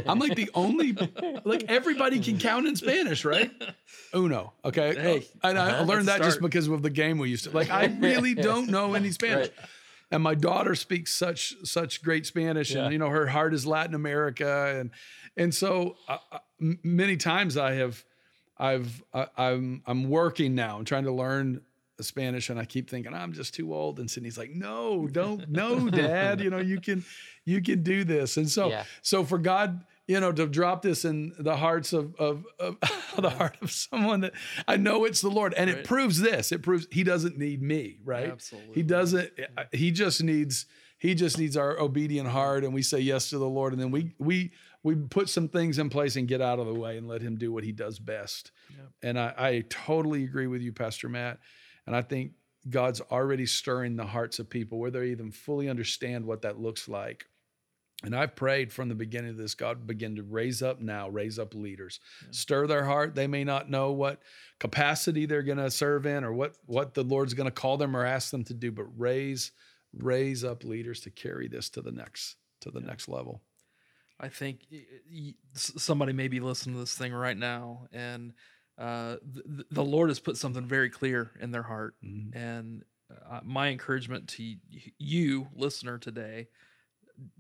I'm 0.07 0.21
like 0.21 0.37
the 0.37 0.51
only 0.55 0.97
like 1.45 1.65
everybody 1.69 2.21
can 2.21 2.39
count 2.39 2.67
in 2.67 2.77
Spanish, 2.77 3.25
right? 3.25 3.51
Uno. 4.15 4.53
Okay. 4.65 4.95
Hey, 4.95 5.27
and 5.43 5.59
I 5.59 5.73
uh-huh, 5.73 5.85
learned 5.85 6.09
that 6.09 6.21
a 6.21 6.25
just 6.25 6.41
because 6.41 6.69
of 6.69 6.83
the 6.83 6.91
game 6.91 7.19
we 7.19 7.29
used 7.29 7.45
to 7.45 7.51
like. 7.51 7.71
I 7.71 7.87
really 7.87 8.35
don't 8.51 8.69
know 8.69 8.95
any 8.95 9.11
Spanish. 9.11 9.49
Right. 9.49 9.69
And 10.13 10.23
my 10.23 10.35
daughter 10.35 10.75
speaks 10.75 11.13
such 11.13 11.55
such 11.65 12.03
great 12.03 12.25
Spanish, 12.27 12.73
Yeah. 12.73 12.85
and 12.85 12.93
you 12.93 12.99
know 12.99 13.09
her 13.09 13.27
heart 13.27 13.53
is 13.53 13.67
Latin 13.67 13.95
America, 13.95 14.77
and 14.79 14.91
and 15.37 15.55
so 15.55 15.97
uh, 16.09 16.19
uh, 16.31 16.39
many 16.59 17.17
times 17.17 17.57
I 17.57 17.73
have, 17.73 18.05
I've 18.59 19.03
I'm 19.37 19.83
I'm 19.87 20.09
working 20.09 20.55
now 20.55 20.79
and 20.79 20.87
trying 20.87 21.05
to 21.05 21.13
learn 21.13 21.63
Spanish, 22.03 22.51
and 22.51 22.59
I 22.59 22.65
keep 22.65 22.89
thinking 22.91 23.15
I'm 23.15 23.33
just 23.33 23.55
too 23.55 23.75
old. 23.75 23.99
And 23.99 24.11
Sydney's 24.11 24.39
like, 24.39 24.51
no, 24.51 25.07
don't, 25.13 25.49
no, 25.49 25.89
Dad, 25.89 26.41
you 26.41 26.51
know 26.51 26.59
you 26.59 26.81
can 26.81 27.05
you 27.45 27.63
can 27.63 27.83
do 27.83 28.05
this. 28.05 28.37
And 28.37 28.49
so 28.49 28.69
Yeah. 28.69 28.85
so 29.03 29.25
for 29.25 29.39
God, 29.39 29.85
you 30.07 30.19
know, 30.21 30.33
to 30.33 30.47
drop 30.47 30.83
this 30.83 31.05
in 31.05 31.33
the 31.39 31.57
hearts 31.57 31.93
of 31.93 32.15
of, 32.17 32.45
of 32.59 32.77
the 33.19 33.31
heart 33.31 33.57
of 33.63 33.71
someone 33.71 34.21
that 34.21 34.33
I 34.67 34.77
know 34.77 35.05
it's 35.05 35.21
the 35.21 35.31
Lord, 35.31 35.55
and 35.55 35.71
it 35.71 35.85
proves 35.85 36.21
this. 36.21 36.53
It 36.53 36.63
proves 36.63 36.87
He 36.91 37.05
doesn't 37.05 37.39
need 37.39 37.63
me, 37.63 37.99
right? 38.05 38.31
Absolutely. 38.31 38.75
He 38.75 38.83
doesn't. 38.83 39.31
He 39.73 39.91
just 39.91 40.23
needs. 40.23 40.67
He 40.99 41.15
just 41.15 41.39
needs 41.39 41.57
our 41.57 41.79
obedient 41.81 42.29
heart, 42.29 42.63
and 42.63 42.75
we 42.75 42.83
say 42.83 42.99
yes 43.01 43.31
to 43.31 43.39
the 43.39 43.49
Lord, 43.49 43.73
and 43.73 43.81
then 43.81 43.91
we 43.91 44.13
we 44.19 44.51
we 44.83 44.95
put 44.95 45.29
some 45.31 45.49
things 45.49 45.79
in 45.79 45.89
place 45.91 46.17
and 46.17 46.29
get 46.29 46.43
out 46.43 46.59
of 46.59 46.67
the 46.67 46.75
way 46.75 46.99
and 46.99 47.09
let 47.09 47.23
Him 47.23 47.37
do 47.37 47.53
what 47.53 47.65
He 47.65 47.73
does 47.73 47.99
best. 47.99 48.51
Yep. 48.71 48.89
And 49.03 49.19
I, 49.19 49.35
I 49.39 49.65
totally 49.71 50.25
agree 50.25 50.47
with 50.47 50.61
you, 50.61 50.73
Pastor 50.73 51.09
Matt. 51.09 51.39
And 51.91 51.97
I 51.97 52.03
think 52.03 52.35
God's 52.69 53.01
already 53.01 53.47
stirring 53.47 53.97
the 53.97 54.07
hearts 54.07 54.39
of 54.39 54.49
people 54.49 54.79
where 54.79 54.93
they 54.93 55.07
even 55.07 55.33
fully 55.33 55.69
understand 55.69 56.25
what 56.25 56.43
that 56.43 56.61
looks 56.61 56.89
like. 56.89 57.25
And 58.05 58.15
I've 58.15 58.37
prayed 58.37 58.73
from 58.73 58.89
the 58.89 58.95
beginning 58.95 59.31
of 59.33 59.37
this, 59.37 59.57
God 59.57 59.89
begin 59.89 60.15
to 60.15 60.23
raise 60.23 60.63
up 60.63 60.81
now, 60.81 61.09
raise 61.09 61.37
up 61.37 61.53
leaders, 61.53 61.99
stir 62.31 62.69
their 62.69 62.85
heart. 62.85 63.17
They 63.17 63.27
may 63.27 63.43
not 63.43 63.69
know 63.69 63.91
what 63.91 64.23
capacity 64.61 65.27
they're 65.27 65.43
going 65.43 65.59
to 65.59 65.69
serve 65.69 66.07
in 66.07 66.23
or 66.23 66.33
what 66.33 66.55
what 66.67 66.95
the 66.95 67.03
Lord's 67.03 67.35
going 67.35 67.49
to 67.49 67.51
call 67.51 67.77
them 67.77 67.97
or 67.97 68.07
ask 68.07 68.31
them 68.31 68.45
to 68.45 68.55
do, 68.55 68.71
but 68.71 68.87
raise 68.97 69.51
raise 69.93 70.45
up 70.45 70.63
leaders 70.63 71.01
to 71.01 71.11
carry 71.11 71.49
this 71.49 71.71
to 71.71 71.83
the 71.83 71.91
next 71.91 72.37
to 72.61 72.71
the 72.71 72.81
next 72.81 73.09
level. 73.09 73.43
I 74.21 74.29
think 74.29 74.61
y- 74.71 74.85
y- 75.13 75.35
s- 75.57 75.73
somebody 75.77 76.13
may 76.13 76.29
be 76.29 76.39
listening 76.39 76.77
to 76.77 76.81
this 76.83 76.95
thing 76.95 77.13
right 77.13 77.37
now, 77.37 77.89
and 77.93 78.33
uh, 78.81 79.17
the, 79.23 79.65
the 79.71 79.85
Lord 79.85 80.09
has 80.09 80.19
put 80.19 80.37
something 80.37 80.65
very 80.67 80.91
clear 80.91 81.31
in 81.41 81.51
their 81.53 81.63
heart. 81.63 81.95
Mhm. 82.05 82.35
And 82.35 82.85
uh, 83.31 83.41
my 83.45 83.69
encouragement 83.69 84.29
to 84.31 84.43
y- 84.43 84.93
you, 84.99 85.49
listener, 85.55 85.99
today, 85.99 86.49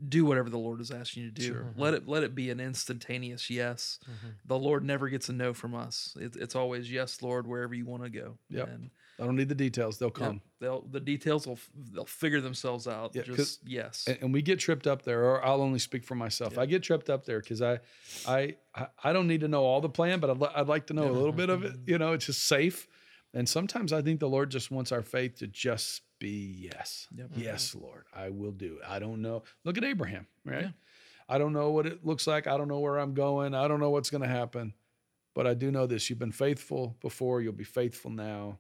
do 0.08 0.26
whatever 0.26 0.50
the 0.50 0.58
Lord 0.58 0.80
is 0.80 0.90
asking 0.90 1.22
you 1.22 1.28
to 1.30 1.34
do. 1.34 1.46
Sure. 1.46 1.72
Let 1.76 1.94
it 1.94 2.06
let 2.06 2.22
it 2.22 2.34
be 2.34 2.50
an 2.50 2.60
instantaneous 2.60 3.48
yes. 3.48 3.98
The 4.44 4.58
Lord 4.58 4.84
never 4.84 5.08
gets 5.08 5.28
a 5.30 5.32
no 5.32 5.54
from 5.54 5.74
us. 5.74 6.14
It, 6.20 6.36
it's 6.36 6.54
always 6.54 6.90
yes, 6.90 7.22
Lord, 7.22 7.46
wherever 7.46 7.72
you 7.74 7.86
want 7.86 8.02
to 8.02 8.10
go. 8.10 8.38
Yep. 8.50 8.68
And 8.68 8.90
I 9.20 9.24
don't 9.26 9.36
need 9.36 9.48
the 9.50 9.54
details; 9.54 9.98
they'll 9.98 10.08
yep, 10.08 10.14
come. 10.14 10.40
they'll 10.60 10.80
the 10.90 11.00
details 11.00 11.46
will 11.46 11.58
they'll 11.92 12.04
figure 12.06 12.40
themselves 12.40 12.88
out. 12.88 13.14
Yeah, 13.14 13.22
just 13.22 13.60
yes. 13.68 14.04
and, 14.06 14.18
and 14.22 14.32
we 14.32 14.40
get 14.42 14.58
tripped 14.58 14.86
up 14.86 15.02
there 15.02 15.24
or 15.24 15.44
i'll 15.44 15.60
only 15.60 15.78
speak 15.78 16.04
for 16.04 16.14
myself. 16.14 16.54
Yeah. 16.54 16.62
i 16.62 16.66
get 16.66 16.82
tripped 16.82 17.10
up 17.10 17.24
there 17.26 17.40
because 17.40 17.60
I, 17.60 17.80
I 18.26 18.56
I- 19.04 19.12
don't 19.12 19.26
need 19.26 19.40
to 19.42 19.48
know 19.48 19.64
all 19.64 19.80
the 19.80 19.88
plan 19.90 20.20
but 20.20 20.30
i'd, 20.30 20.38
li- 20.38 20.48
I'd 20.54 20.68
like 20.68 20.86
to 20.86 20.94
know 20.94 21.10
a 21.10 21.12
little 21.12 21.32
bit 21.32 21.50
of 21.50 21.64
it. 21.64 21.72
You 21.86 21.98
know 21.98 22.12
it's 22.14 22.26
just 22.26 22.46
safe. 22.46 22.88
And 23.34 23.48
sometimes 23.48 23.92
i 23.92 24.00
think 24.02 24.20
the 24.20 24.28
lord 24.28 24.50
just 24.50 24.70
wants 24.70 24.90
our 24.92 25.02
faith 25.02 25.36
to 25.40 25.46
just 25.46 26.02
be 26.18 26.68
yes 26.72 27.06
Yep. 27.16 27.30
yes 27.36 27.74
lord 27.74 28.04
i 28.14 28.30
will 28.30 28.52
do 28.52 28.78
it. 28.82 28.88
I 28.88 28.98
don't 29.00 29.20
know. 29.22 29.42
Look 29.64 29.76
at 29.78 29.84
abraham 29.84 30.26
right? 30.44 30.62
Yeah. 30.62 30.70
i 31.28 31.36
don't 31.38 31.52
know 31.52 31.70
what 31.70 31.86
it 31.86 32.04
looks 32.06 32.26
like. 32.26 32.46
I 32.46 32.56
don't 32.56 32.68
know 32.68 32.80
where 32.80 32.98
i'm 32.98 33.12
going. 33.14 33.54
I 33.54 33.68
don't 33.68 33.80
know 33.80 33.90
what's 33.90 34.08
going 34.10 34.22
to 34.22 34.28
happen. 34.28 34.72
But 35.34 35.46
i 35.46 35.54
do 35.54 35.70
know 35.70 35.86
this. 35.86 36.08
You've 36.10 36.18
been 36.18 36.32
faithful 36.32 36.96
before. 37.00 37.40
You'll 37.42 37.52
be 37.52 37.64
faithful 37.64 38.10
now 38.10 38.58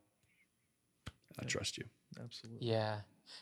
i 1.38 1.44
trust 1.44 1.78
you 1.78 1.84
Absolutely. 2.18 2.68
Yeah. 2.68 2.96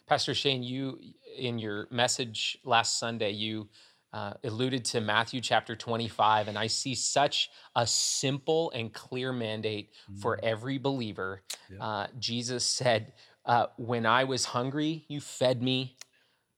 Pastor 0.07 0.35
Shane, 0.35 0.63
you, 0.63 0.99
in 1.37 1.59
your 1.59 1.89
message 1.91 2.59
last 2.65 2.99
Sunday, 2.99 3.31
you 3.31 3.69
uh, 4.13 4.35
alluded 4.45 4.85
to 4.87 5.01
Matthew 5.01 5.41
chapter 5.41 5.77
25, 5.77 6.49
and 6.49 6.59
I 6.59 6.67
see 6.67 6.95
such 6.95 7.51
a 7.77 7.87
simple 7.87 8.71
and 8.75 8.93
clear 8.93 9.33
mandate 9.33 9.91
for 10.21 10.39
every 10.43 10.79
believer. 10.79 11.43
Yeah. 11.71 11.85
Uh, 11.85 12.07
Jesus 12.19 12.65
said, 12.65 13.13
uh, 13.45 13.67
When 13.77 14.07
I 14.07 14.25
was 14.25 14.45
hungry, 14.45 15.05
you 15.09 15.21
fed 15.21 15.63
me. 15.63 15.97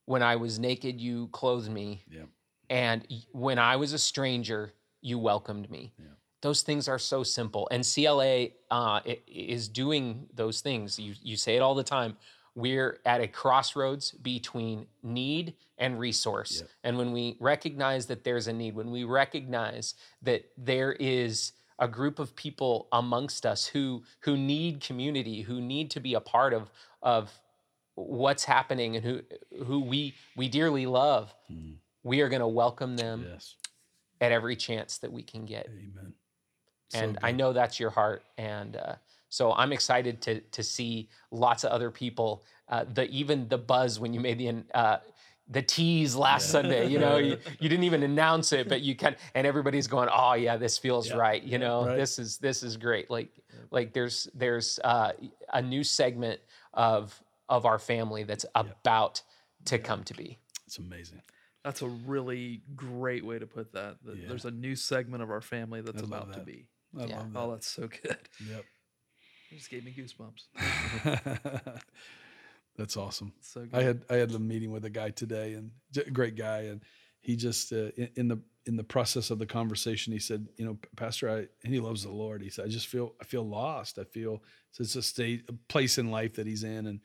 When 0.06 0.22
I 0.22 0.36
was 0.36 0.58
naked, 0.58 1.00
you 1.00 1.28
clothed 1.28 1.70
me. 1.70 2.04
Yeah. 2.10 2.24
And 2.68 3.06
when 3.32 3.58
I 3.58 3.76
was 3.76 3.92
a 3.92 3.98
stranger, 3.98 4.72
you 5.00 5.18
welcomed 5.18 5.70
me. 5.70 5.92
Yeah. 5.98 6.06
Those 6.42 6.62
things 6.62 6.88
are 6.88 6.98
so 6.98 7.22
simple. 7.22 7.68
And 7.70 7.84
CLA 7.84 8.48
uh, 8.70 9.00
is 9.26 9.68
doing 9.68 10.26
those 10.34 10.60
things. 10.60 10.98
You, 10.98 11.14
you 11.22 11.36
say 11.36 11.56
it 11.56 11.60
all 11.60 11.74
the 11.74 11.84
time. 11.84 12.16
We're 12.54 12.98
at 13.04 13.20
a 13.20 13.28
crossroads 13.28 14.12
between 14.12 14.86
need 15.02 15.54
and 15.78 15.98
resource. 15.98 16.60
Yep. 16.60 16.68
And 16.84 16.98
when 16.98 17.12
we 17.12 17.36
recognize 17.40 18.06
that 18.06 18.24
there's 18.24 18.46
a 18.48 18.52
need, 18.52 18.74
when 18.74 18.90
we 18.90 19.04
recognize 19.04 19.94
that 20.22 20.44
there 20.56 20.92
is 20.92 21.52
a 21.78 21.88
group 21.88 22.18
of 22.18 22.34
people 22.36 22.88
amongst 22.92 23.46
us 23.46 23.66
who 23.66 24.02
who 24.20 24.36
need 24.36 24.80
community, 24.80 25.42
who 25.42 25.60
need 25.60 25.90
to 25.92 26.00
be 26.00 26.14
a 26.14 26.20
part 26.20 26.52
of 26.52 26.70
of 27.02 27.30
what's 27.94 28.44
happening 28.44 28.96
and 28.96 29.04
who 29.04 29.20
who 29.64 29.80
we 29.80 30.14
we 30.36 30.48
dearly 30.48 30.86
love, 30.86 31.34
Mm. 31.50 31.76
we 32.02 32.20
are 32.20 32.28
going 32.28 32.40
to 32.40 32.48
welcome 32.48 32.96
them 32.96 33.26
yes 33.30 33.54
at 34.20 34.32
every 34.32 34.56
chance 34.56 34.98
that 34.98 35.10
we 35.12 35.22
can 35.22 35.46
get. 35.46 35.66
amen 35.68 36.12
So 36.90 36.98
And 36.98 37.18
I 37.22 37.30
know 37.32 37.52
that's 37.52 37.78
your 37.78 37.90
heart, 37.90 38.24
and 38.36 38.76
uh, 38.76 38.96
so 39.28 39.52
I'm 39.52 39.72
excited 39.72 40.20
to 40.22 40.40
to 40.40 40.62
see 40.62 41.08
lots 41.30 41.64
of 41.64 41.70
other 41.70 41.90
people. 41.90 42.42
Uh, 42.68 42.84
the 42.84 43.08
even 43.10 43.48
the 43.48 43.58
buzz 43.58 43.98
when 44.00 44.12
you 44.12 44.20
made 44.20 44.38
the 44.38 44.64
uh, 44.76 44.98
the 45.48 45.62
tease 45.62 46.14
last 46.16 46.46
Yeah. 46.48 46.52
Sunday. 46.52 46.88
You 46.88 46.98
know, 46.98 47.16
you, 47.18 47.38
you 47.60 47.68
didn't 47.68 47.84
even 47.84 48.02
announce 48.02 48.52
it, 48.52 48.68
but 48.68 48.80
you 48.80 48.94
can, 48.96 49.14
and 49.34 49.46
everybody's 49.46 49.86
going, 49.86 50.08
"Oh 50.12 50.34
yeah, 50.34 50.56
this 50.56 50.78
feels 50.78 51.08
Yeah. 51.08 51.16
right." 51.16 51.42
You 51.42 51.58
know, 51.58 51.86
Right. 51.86 51.96
this 51.96 52.18
is 52.18 52.38
this 52.38 52.62
is 52.64 52.76
great. 52.76 53.08
Like 53.08 53.30
like 53.70 53.92
there's 53.92 54.28
there's 54.34 54.80
uh, 54.82 55.12
a 55.52 55.62
new 55.62 55.84
segment 55.84 56.40
of 56.74 57.22
of 57.48 57.66
our 57.66 57.78
family 57.78 58.24
that's 58.24 58.46
about 58.54 59.22
to 59.66 59.78
come 59.78 60.02
to 60.04 60.14
be. 60.14 60.38
it's 60.66 60.78
amazing 60.78 61.20
That's 61.64 61.82
a 61.82 61.88
really 61.88 62.62
great 62.74 63.24
way 63.24 63.38
to 63.38 63.46
put 63.46 63.72
that. 63.72 63.98
that 64.04 64.16
Yeah. 64.16 64.28
There's 64.28 64.44
a 64.44 64.50
new 64.50 64.74
segment 64.74 65.22
of 65.22 65.30
our 65.30 65.40
family 65.42 65.82
that's 65.82 66.02
I 66.02 66.06
love 66.06 66.28
about 66.28 66.32
to 66.34 66.40
be. 66.40 66.66
I 66.98 67.04
Yeah. 67.06 67.18
love 67.18 67.30
Oh, 67.36 67.50
that's 67.52 67.66
so 67.66 67.88
good. 67.88 68.18
Yep. 68.48 68.64
It 69.50 69.56
just 69.56 69.70
gave 69.70 69.84
me 69.84 69.92
goosebumps. 69.96 70.46
That's 72.76 72.96
awesome. 72.96 73.32
So 73.40 73.62
good. 73.62 73.74
I 73.74 73.82
had 73.82 74.04
I 74.08 74.14
had 74.16 74.32
a 74.32 74.38
meeting 74.38 74.70
with 74.70 74.84
a 74.84 74.90
guy 74.90 75.10
today, 75.10 75.54
and 75.54 75.70
j- 75.92 76.08
great 76.10 76.36
guy, 76.36 76.60
and 76.62 76.80
he 77.20 77.36
just 77.36 77.72
uh, 77.72 77.90
in, 77.96 78.08
in 78.16 78.28
the 78.28 78.38
in 78.66 78.76
the 78.76 78.84
process 78.84 79.30
of 79.30 79.38
the 79.38 79.46
conversation, 79.46 80.12
he 80.12 80.18
said, 80.18 80.46
you 80.56 80.64
know, 80.64 80.78
Pastor, 80.96 81.28
I 81.28 81.38
and 81.64 81.74
he 81.74 81.80
loves 81.80 82.04
the 82.04 82.10
Lord. 82.12 82.42
He 82.42 82.48
said, 82.48 82.64
I 82.64 82.68
just 82.68 82.86
feel 82.86 83.14
I 83.20 83.24
feel 83.24 83.46
lost. 83.46 83.98
I 83.98 84.04
feel 84.04 84.42
it's 84.78 84.94
a 84.94 85.02
state, 85.02 85.44
a 85.48 85.52
place 85.68 85.98
in 85.98 86.10
life 86.10 86.34
that 86.34 86.46
he's 86.46 86.62
in, 86.64 86.86
and 86.86 87.00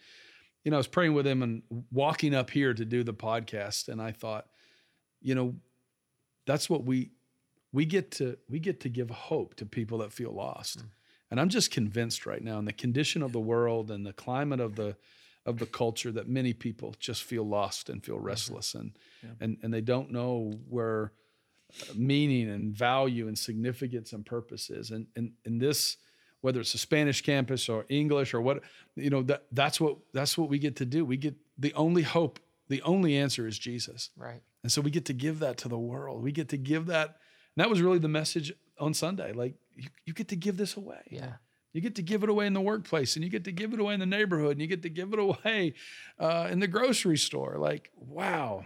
you 0.64 0.72
know, 0.72 0.78
I 0.78 0.80
was 0.80 0.88
praying 0.88 1.14
with 1.14 1.28
him 1.28 1.42
and 1.44 1.64
walking 1.92 2.34
up 2.36 2.50
here 2.52 2.74
to 2.74 2.86
do 2.86 3.04
the 3.04 3.14
podcast, 3.14 3.88
and 3.90 4.02
I 4.02 4.12
thought, 4.12 4.46
you 5.22 5.36
know, 5.36 5.56
that's 6.46 6.70
what 6.70 6.86
we 6.86 7.12
we 7.76 7.86
get 7.86 8.10
to 8.12 8.38
we 8.50 8.60
get 8.60 8.80
to 8.80 8.90
give 8.90 9.10
hope 9.10 9.56
to 9.56 9.66
people 9.66 9.98
that 9.98 10.14
feel 10.14 10.32
lost. 10.32 10.80
Mm. 10.80 10.90
And 11.32 11.40
I'm 11.42 11.50
just 11.50 11.72
convinced 11.72 12.26
right 12.26 12.42
now 12.42 12.58
in 12.58 12.66
the 12.66 12.74
condition 12.74 13.22
of 13.22 13.34
the 13.34 13.40
world 13.40 13.92
and 13.92 14.06
the 14.06 14.14
climate 14.14 14.62
of 14.62 14.76
the 14.76 14.96
of 15.46 15.60
the 15.60 15.66
culture 15.66 16.12
that 16.14 16.28
many 16.28 16.54
people 16.54 16.96
just 17.00 17.24
feel 17.24 17.44
lost 17.44 17.90
and 17.90 18.04
feel 18.04 18.20
restless 18.20 18.76
and 18.76 18.98
Yeah. 19.22 19.32
and 19.42 19.58
and 19.62 19.74
they 19.74 19.82
don't 19.82 20.10
know 20.10 20.54
where 20.70 21.12
uh, 21.82 21.94
meaning 21.96 22.50
and 22.50 22.74
value 22.74 23.28
and 23.28 23.38
significance 23.38 24.14
and 24.14 24.26
purpose 24.26 24.70
is. 24.70 24.92
And 24.92 25.08
and 25.16 25.34
in 25.44 25.60
this 25.60 25.98
whether 26.42 26.62
it's 26.62 26.76
a 26.76 26.78
Spanish 26.78 27.22
campus 27.22 27.68
or 27.68 27.86
English 27.90 28.34
or 28.34 28.40
what 28.40 28.64
you 28.96 29.10
know 29.10 29.24
that 29.24 29.44
that's 29.52 29.82
what 29.82 29.98
that's 30.14 30.38
what 30.38 30.50
we 30.50 30.60
get 30.60 30.76
to 30.78 30.86
do. 30.86 31.04
We 31.04 31.18
get 31.18 31.36
the 31.58 31.74
only 31.74 32.04
hope, 32.04 32.40
the 32.70 32.82
only 32.84 33.18
answer 33.18 33.48
is 33.48 33.60
Jesus. 33.60 34.12
Right. 34.16 34.42
And 34.64 34.72
so 34.72 34.82
we 34.82 34.92
get 34.92 35.06
to 35.06 35.14
give 35.14 35.40
that 35.40 35.58
to 35.58 35.68
the 35.68 35.78
world. 35.78 36.24
We 36.24 36.32
get 36.32 36.50
to 36.50 36.58
give 36.58 36.86
that. 36.86 37.18
That 37.58 37.70
was 37.70 37.82
really 37.82 38.00
the 38.00 38.08
message 38.08 38.52
on 38.80 38.94
Sunday. 38.94 39.32
Like 39.34 39.56
you, 39.76 39.90
you 40.06 40.14
get 40.14 40.28
to 40.30 40.36
give 40.36 40.58
this 40.58 40.76
away. 40.78 41.02
Yeah. 41.10 41.34
You 41.74 41.82
get 41.82 41.96
to 41.96 42.02
give 42.02 42.24
it 42.24 42.30
away 42.30 42.48
in 42.48 42.54
the 42.54 42.62
workplace 42.62 43.16
and 43.16 43.24
you 43.24 43.30
get 43.30 43.44
to 43.46 43.52
give 43.52 43.74
it 43.74 43.80
away 43.80 43.94
in 43.94 44.00
the 44.00 44.06
neighborhood 44.06 44.52
and 44.54 44.62
you 44.62 44.68
get 44.68 44.82
to 44.84 44.90
give 44.90 45.12
it 45.14 45.20
away 45.20 45.74
uh, 46.20 46.48
in 46.50 46.60
the 46.60 46.68
grocery 46.68 47.18
store. 47.18 47.58
Like, 47.58 47.92
wow. 47.98 48.64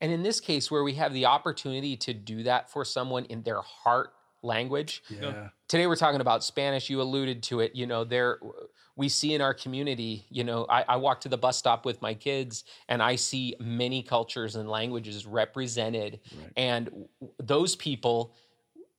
And 0.00 0.12
in 0.12 0.22
this 0.22 0.40
case, 0.40 0.70
where 0.70 0.82
we 0.84 0.94
have 0.94 1.12
the 1.12 1.26
opportunity 1.26 1.96
to 1.98 2.14
do 2.14 2.44
that 2.44 2.70
for 2.70 2.84
someone 2.84 3.24
in 3.26 3.42
their 3.42 3.60
heart 3.60 4.12
language, 4.42 5.02
Yeah. 5.10 5.48
today 5.68 5.86
we're 5.86 5.96
talking 5.96 6.20
about 6.20 6.42
Spanish. 6.44 6.88
You 6.88 7.02
alluded 7.02 7.42
to 7.44 7.60
it. 7.60 7.74
You 7.74 7.86
know, 7.86 8.04
there 8.04 8.38
we 8.96 9.08
see 9.08 9.34
in 9.34 9.40
our 9.40 9.54
community. 9.54 10.26
You 10.30 10.44
know, 10.44 10.66
I, 10.68 10.84
I 10.88 10.96
walk 10.96 11.20
to 11.22 11.28
the 11.28 11.38
bus 11.38 11.56
stop 11.56 11.84
with 11.84 12.02
my 12.02 12.14
kids, 12.14 12.64
and 12.88 13.02
I 13.02 13.16
see 13.16 13.54
many 13.60 14.02
cultures 14.02 14.56
and 14.56 14.68
languages 14.68 15.26
represented. 15.26 16.20
Right. 16.38 16.52
And 16.56 17.06
those 17.38 17.76
people, 17.76 18.34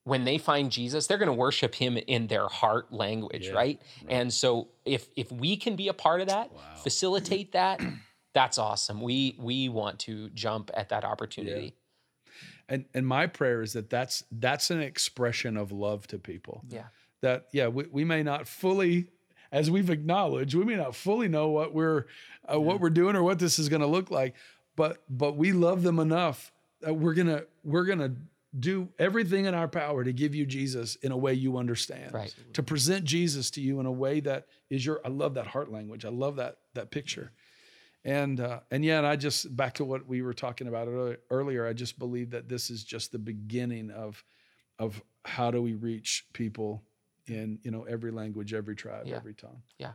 when 0.03 0.23
they 0.23 0.37
find 0.37 0.71
Jesus, 0.71 1.07
they're 1.07 1.17
going 1.19 1.27
to 1.27 1.33
worship 1.33 1.75
Him 1.75 1.97
in 1.97 2.27
their 2.27 2.47
heart 2.47 2.91
language, 2.91 3.47
Yeah, 3.47 3.53
right? 3.53 3.79
right. 4.03 4.11
And 4.11 4.33
so, 4.33 4.69
if 4.85 5.07
if 5.15 5.31
we 5.31 5.55
can 5.57 5.75
be 5.75 5.87
a 5.89 5.93
part 5.93 6.21
of 6.21 6.27
that, 6.27 6.51
Wow. 6.51 6.59
facilitate 6.83 7.51
that. 7.51 7.81
That's 8.33 8.57
awesome. 8.57 9.01
We 9.01 9.35
we 9.39 9.69
want 9.69 9.99
to 9.99 10.29
jump 10.29 10.71
at 10.73 10.89
that 10.89 11.03
opportunity. 11.03 11.75
And 12.69 12.85
and 12.93 13.05
my 13.05 13.27
prayer 13.27 13.61
is 13.61 13.73
that 13.73 13.89
that's 13.89 14.23
that's 14.31 14.71
an 14.71 14.79
expression 14.81 15.57
of 15.57 15.71
love 15.73 16.07
to 16.07 16.17
people. 16.17 16.63
Yeah. 16.69 16.85
That 17.21 17.47
yeah, 17.51 17.67
we, 17.67 17.85
we 17.91 18.05
may 18.05 18.23
not 18.23 18.47
fully, 18.47 19.07
as 19.51 19.69
we've 19.69 19.89
acknowledged, 19.89 20.55
we 20.55 20.65
may 20.65 20.75
not 20.75 20.95
fully 20.95 21.27
know 21.27 21.49
what 21.49 21.73
we're 21.73 22.05
uh, 22.51 22.59
what 22.59 22.79
we're 22.79 22.89
doing 22.89 23.15
or 23.15 23.23
what 23.23 23.39
this 23.39 23.59
is 23.59 23.69
going 23.69 23.81
to 23.81 23.87
look 23.87 24.09
like, 24.11 24.35
but 24.75 25.03
but 25.09 25.35
we 25.35 25.51
love 25.51 25.83
them 25.83 25.99
enough 25.99 26.51
that 26.81 26.93
we're 26.93 27.13
gonna 27.13 27.43
we're 27.63 27.85
gonna 27.85 28.13
do 28.57 28.89
everything 28.99 29.45
in 29.45 29.53
our 29.53 29.67
power 29.67 30.03
to 30.03 30.11
give 30.11 30.35
you 30.35 30.45
Jesus 30.45 30.95
in 30.97 31.11
a 31.11 31.17
way 31.17 31.33
you 31.33 31.57
understand. 31.57 32.13
Right. 32.13 32.33
To 32.53 32.63
present 32.63 33.05
Jesus 33.05 33.49
to 33.51 33.61
you 33.61 33.79
in 33.79 33.85
a 33.85 33.91
way 33.91 34.19
that 34.21 34.47
is 34.69 34.85
your. 34.85 35.01
I 35.05 35.09
love 35.09 35.35
that 35.35 35.47
heart 35.47 35.71
language. 35.71 36.05
I 36.05 36.09
love 36.09 36.37
that 36.37 36.57
that 36.73 36.91
picture. 36.91 37.31
And 38.03 38.39
uh, 38.39 38.61
and 38.71 38.83
yeah, 38.83 38.97
and 38.97 39.07
I 39.07 39.15
just 39.15 39.55
back 39.55 39.75
to 39.75 39.85
what 39.85 40.07
we 40.07 40.21
were 40.21 40.33
talking 40.33 40.67
about 40.67 40.87
earlier, 40.87 41.19
earlier. 41.29 41.67
I 41.67 41.73
just 41.73 41.99
believe 41.99 42.31
that 42.31 42.49
this 42.49 42.69
is 42.69 42.83
just 42.83 43.11
the 43.11 43.19
beginning 43.19 43.91
of 43.91 44.23
of 44.79 45.03
how 45.23 45.51
do 45.51 45.61
we 45.61 45.75
reach 45.75 46.25
people 46.33 46.81
in 47.31 47.59
you 47.63 47.71
know 47.71 47.83
every 47.83 48.11
language, 48.11 48.53
every 48.53 48.75
tribe, 48.75 49.05
Yeah. 49.07 49.15
every 49.17 49.33
tongue. 49.33 49.61
Yeah. 49.77 49.93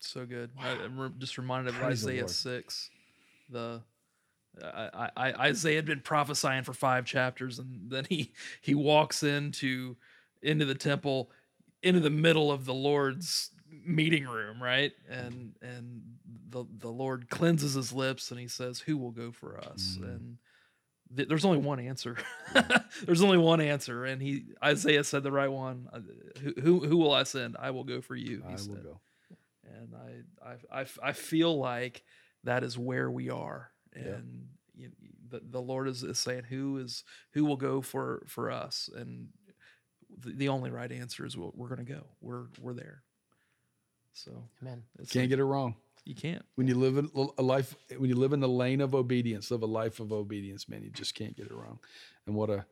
So 0.00 0.26
good. 0.26 0.50
I, 0.58 0.70
I'm 0.70 0.98
re- 0.98 1.10
just 1.18 1.38
reminded 1.38 1.74
of 1.74 1.80
Praise 1.80 2.04
Isaiah 2.04 2.20
Lord. 2.22 2.30
six. 2.30 2.90
The 3.50 3.82
I, 4.62 5.10
I, 5.16 5.32
Isaiah 5.48 5.76
had 5.76 5.86
been 5.86 6.00
prophesying 6.00 6.64
for 6.64 6.74
five 6.74 7.04
chapters, 7.06 7.58
and 7.58 7.90
then 7.90 8.04
he 8.08 8.32
he 8.60 8.74
walks 8.74 9.22
into 9.22 9.96
into 10.42 10.64
the 10.64 10.74
temple, 10.74 11.30
into 11.82 12.00
the 12.00 12.10
middle 12.10 12.50
of 12.52 12.64
the 12.64 12.74
Lord's 12.74 13.50
meeting 13.86 14.24
room, 14.24 14.62
right? 14.62 14.92
And 15.08 15.54
and 15.62 16.02
the 16.50 16.64
the 16.78 16.90
Lord 16.90 17.30
cleanses 17.30 17.74
his 17.74 17.92
lips, 17.92 18.30
and 18.30 18.38
he 18.40 18.48
says, 18.48 18.80
"Who 18.80 18.98
will 18.98 19.12
go 19.12 19.30
for 19.32 19.58
us?" 19.58 19.98
Mm. 20.00 20.04
And 20.04 20.38
th- 21.16 21.28
there's 21.28 21.44
only 21.44 21.58
one 21.58 21.80
answer. 21.80 22.16
there's 23.04 23.22
only 23.22 23.38
one 23.38 23.60
answer, 23.60 24.04
and 24.04 24.20
he 24.22 24.44
Isaiah 24.62 25.04
said 25.04 25.22
the 25.22 25.32
right 25.32 25.50
one. 25.50 25.88
Uh, 25.92 26.00
Who 26.40 26.54
who, 26.60 26.80
who 26.86 26.96
will 26.96 27.12
I 27.12 27.22
send? 27.24 27.56
I 27.58 27.70
will 27.70 27.84
go 27.84 28.00
for 28.00 28.16
you. 28.16 28.42
He 28.48 28.54
I 28.54 28.56
will 28.68 28.76
go. 28.82 29.00
and 29.64 29.94
I, 30.44 30.50
I 30.74 30.80
I 30.82 30.86
I 31.02 31.12
feel 31.12 31.56
like 31.58 32.02
that 32.44 32.64
is 32.64 32.76
where 32.78 33.10
we 33.10 33.30
are 33.30 33.70
and 33.94 34.48
you, 34.74 34.90
the, 35.28 35.40
the 35.50 35.60
Lord 35.60 35.86
is, 35.86 36.02
is 36.02 36.18
saying 36.18 36.44
who 36.48 36.78
is 36.78 37.04
who 37.32 37.44
will 37.44 37.56
go 37.56 37.80
for 37.82 38.22
for 38.26 38.50
us, 38.50 38.88
and 38.96 39.28
the, 40.18 40.30
the 40.32 40.48
only 40.48 40.70
right 40.70 40.90
answer 40.90 41.24
is 41.26 41.36
we're, 41.36 41.50
we're 41.54 41.68
going 41.68 41.84
to 41.86 41.92
go. 41.92 42.04
We're 42.20 42.44
we're 42.60 42.74
there. 42.74 43.02
So 44.14 44.44
Amen. 44.62 44.82
it's 44.98 45.10
Can't 45.12 45.24
like- 45.24 45.30
get 45.30 45.38
it 45.38 45.44
wrong. 45.44 45.74
You 46.04 46.14
can't. 46.14 46.44
When 46.56 46.66
you 46.66 46.74
live 46.74 46.96
in 46.98 47.10
a 47.38 47.42
life, 47.42 47.74
when 47.96 48.08
you 48.10 48.16
live 48.16 48.32
in 48.32 48.40
the 48.40 48.48
lane 48.48 48.80
of 48.80 48.94
obedience, 48.94 49.50
live 49.50 49.62
a 49.62 49.66
life 49.66 50.00
of 50.00 50.12
obedience, 50.12 50.68
man, 50.68 50.82
you 50.82 50.90
just 50.90 51.14
can't 51.14 51.36
get 51.36 51.46
it 51.46 51.52
wrong. 51.52 51.78
And 52.26 52.34
what 52.34 52.50
a 52.50 52.66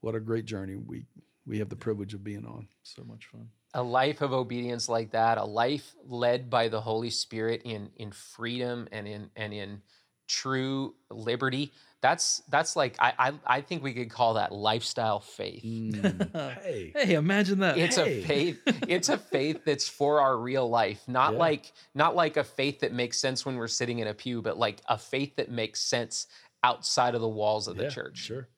what 0.00 0.14
a 0.14 0.20
great 0.20 0.44
journey 0.44 0.76
we 0.76 1.04
we 1.46 1.58
have 1.58 1.68
the 1.68 1.76
privilege 1.76 2.14
of 2.14 2.22
being 2.22 2.44
on. 2.46 2.68
So 2.82 3.02
much 3.04 3.26
fun. 3.26 3.48
a 3.74 3.82
life 3.82 4.20
of 4.20 4.32
obedience 4.32 4.88
like 4.88 5.12
that 5.12 5.38
a 5.38 5.44
life 5.44 5.94
led 6.06 6.50
by 6.50 6.68
the 6.68 6.80
holy 6.80 7.10
spirit 7.10 7.62
in 7.64 7.90
in 7.96 8.10
freedom 8.12 8.88
and 8.92 9.06
in 9.06 9.30
and 9.36 9.52
in 9.52 9.82
true 10.28 10.94
liberty 11.10 11.72
that's 12.02 12.42
that's 12.48 12.76
like 12.76 12.96
i 12.98 13.12
i, 13.18 13.32
I 13.46 13.60
think 13.60 13.82
we 13.82 13.92
could 13.92 14.10
call 14.10 14.34
that 14.34 14.52
lifestyle 14.52 15.20
faith 15.20 15.62
mm. 15.64 16.58
hey, 16.62 16.92
Hey, 16.96 17.14
imagine 17.14 17.58
that. 17.60 17.76
it's 17.78 17.96
Hey. 17.96 18.22
a 18.22 18.26
faith 18.26 18.60
it's 18.88 19.08
a 19.08 19.18
faith 19.18 19.64
that's 19.66 19.88
for 19.88 20.20
our 20.20 20.36
real 20.38 20.68
life 20.68 21.02
not 21.06 21.32
Yeah. 21.34 21.38
like 21.38 21.72
not 21.94 22.14
like 22.16 22.36
a 22.36 22.44
faith 22.44 22.80
that 22.80 22.92
makes 22.92 23.18
sense 23.18 23.44
when 23.44 23.56
we're 23.56 23.68
sitting 23.68 23.98
in 23.98 24.06
a 24.08 24.14
pew 24.14 24.40
but 24.42 24.56
like 24.58 24.80
a 24.88 24.96
faith 24.96 25.36
that 25.36 25.50
makes 25.50 25.80
sense 25.80 26.26
outside 26.64 27.14
of 27.14 27.20
the 27.20 27.28
walls 27.28 27.68
of 27.68 27.76
the 27.76 27.84
Yeah, 27.84 27.88
church 27.90 28.18
Sure. 28.18 28.48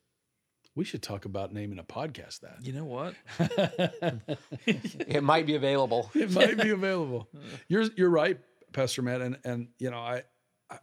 We 0.74 0.84
should 0.86 1.02
talk 1.02 1.26
about 1.26 1.52
naming 1.52 1.78
a 1.78 1.84
podcast 1.84 2.40
that. 2.40 2.56
you 2.62 2.72
know 2.72 2.86
what? 2.86 3.14
it 4.66 5.22
might 5.22 5.46
be 5.46 5.54
available 5.54 6.10
it 6.14 6.30
might 6.30 6.56
be 6.60 6.70
available. 6.80 7.28
You're 7.68 7.84
you're 7.96 8.08
right, 8.10 8.38
Pastor 8.72 9.02
Matt, 9.02 9.20
and 9.20 9.38
and 9.44 9.68
you 9.78 9.90
know 9.90 9.98
I 9.98 10.22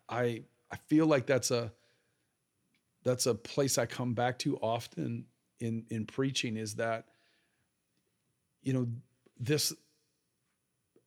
I 0.08 0.44
I 0.72 0.76
feel 0.88 1.08
like 1.08 1.26
that's 1.26 1.52
a 1.52 1.72
that's 3.10 3.26
a 3.26 3.36
place 3.36 3.78
I 3.78 3.86
come 3.86 4.14
back 4.14 4.38
to 4.40 4.58
often 4.58 5.26
in 5.60 5.86
in 5.90 6.06
preaching 6.06 6.58
is 6.58 6.76
that 6.76 7.06
you 8.62 8.74
know 8.74 8.88
this 9.40 9.74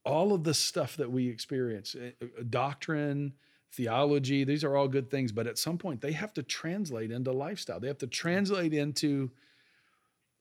all 0.05 0.33
of 0.33 0.43
the 0.43 0.53
stuff 0.53 0.97
that 0.97 1.09
we 1.09 1.29
experience 1.29 1.95
eh, 1.99 2.11
eh, 2.21 2.25
doctrine 2.49 3.33
theology 3.71 4.43
these 4.43 4.63
are 4.63 4.75
all 4.75 4.87
good 4.87 5.09
things 5.09 5.31
but 5.31 5.47
at 5.47 5.57
some 5.57 5.77
point 5.77 6.01
they 6.01 6.11
have 6.11 6.33
to 6.33 6.43
translate 6.43 7.11
into 7.11 7.31
lifestyle. 7.31 7.79
They 7.79 7.87
have 7.87 7.97
to 7.99 8.07
translate 8.07 8.73
into 8.73 9.31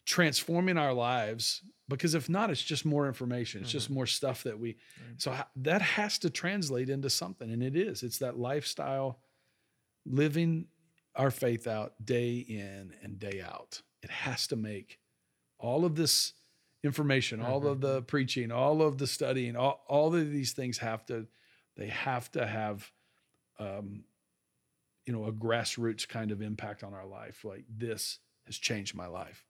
transforming 0.04 0.76
our 0.76 0.92
lives 0.92 1.62
because 1.88 2.14
if 2.14 2.28
not 2.28 2.50
it's 2.50 2.62
just 2.62 2.84
more 2.84 3.06
information. 3.06 3.62
It's 3.62 3.70
just 3.70 3.88
more 3.88 4.06
stuff 4.06 4.42
that 4.42 4.58
we 4.58 4.76
so 5.16 5.34
that 5.56 5.80
has 5.80 6.18
to 6.18 6.30
translate 6.30 6.90
into 6.90 7.08
something 7.08 7.50
and 7.50 7.62
it 7.62 7.76
is. 7.76 8.02
It's 8.02 8.18
that 8.18 8.36
lifestyle 8.36 9.20
living 10.04 10.66
our 11.14 11.30
faith 11.30 11.66
out 11.66 11.94
day 12.04 12.36
in 12.36 12.94
and 13.02 13.18
day 13.18 13.42
out. 13.44 13.82
It 14.02 14.10
has 14.10 14.46
to 14.48 14.56
make 14.56 14.98
all 15.58 15.84
of 15.84 15.94
this 15.94 16.32
information 16.84 17.40
all 17.40 17.64
of 17.68 17.80
the 17.80 18.02
preaching 18.02 18.50
all 18.50 18.82
of 18.82 18.98
the 18.98 19.06
studying 19.06 19.54
all, 19.54 19.84
all 19.86 20.12
of 20.12 20.32
these 20.32 20.50
things 20.52 20.78
have 20.78 21.06
to 21.06 21.28
they 21.76 21.86
have 21.86 22.28
to 22.32 22.44
have 22.44 22.90
um, 23.60 24.02
you 25.06 25.12
know 25.12 25.24
a 25.26 25.32
grassroots 25.32 26.06
kind 26.06 26.30
of 26.30 26.42
impact 26.42 26.84
on 26.84 26.94
our 26.94 27.06
life. 27.06 27.44
Like 27.44 27.64
this 27.68 28.18
has 28.46 28.56
changed 28.56 28.94
my 28.94 29.06
life. 29.06 29.44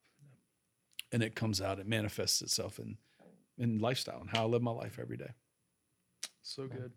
And 1.13 1.23
it 1.23 1.35
comes 1.35 1.61
out 1.61 1.79
it 1.79 1.87
manifests 1.87 2.43
itself 2.43 2.79
in 2.79 2.97
in 3.59 3.79
lifestyle 3.79 4.21
and 4.21 4.31
how 4.31 4.45
i 4.45 4.47
live 4.47 4.63
my 4.63 4.71
life 4.71 4.99
every 5.01 5.17
day. 5.17 5.31
So 6.43 6.67
good. 6.67 6.93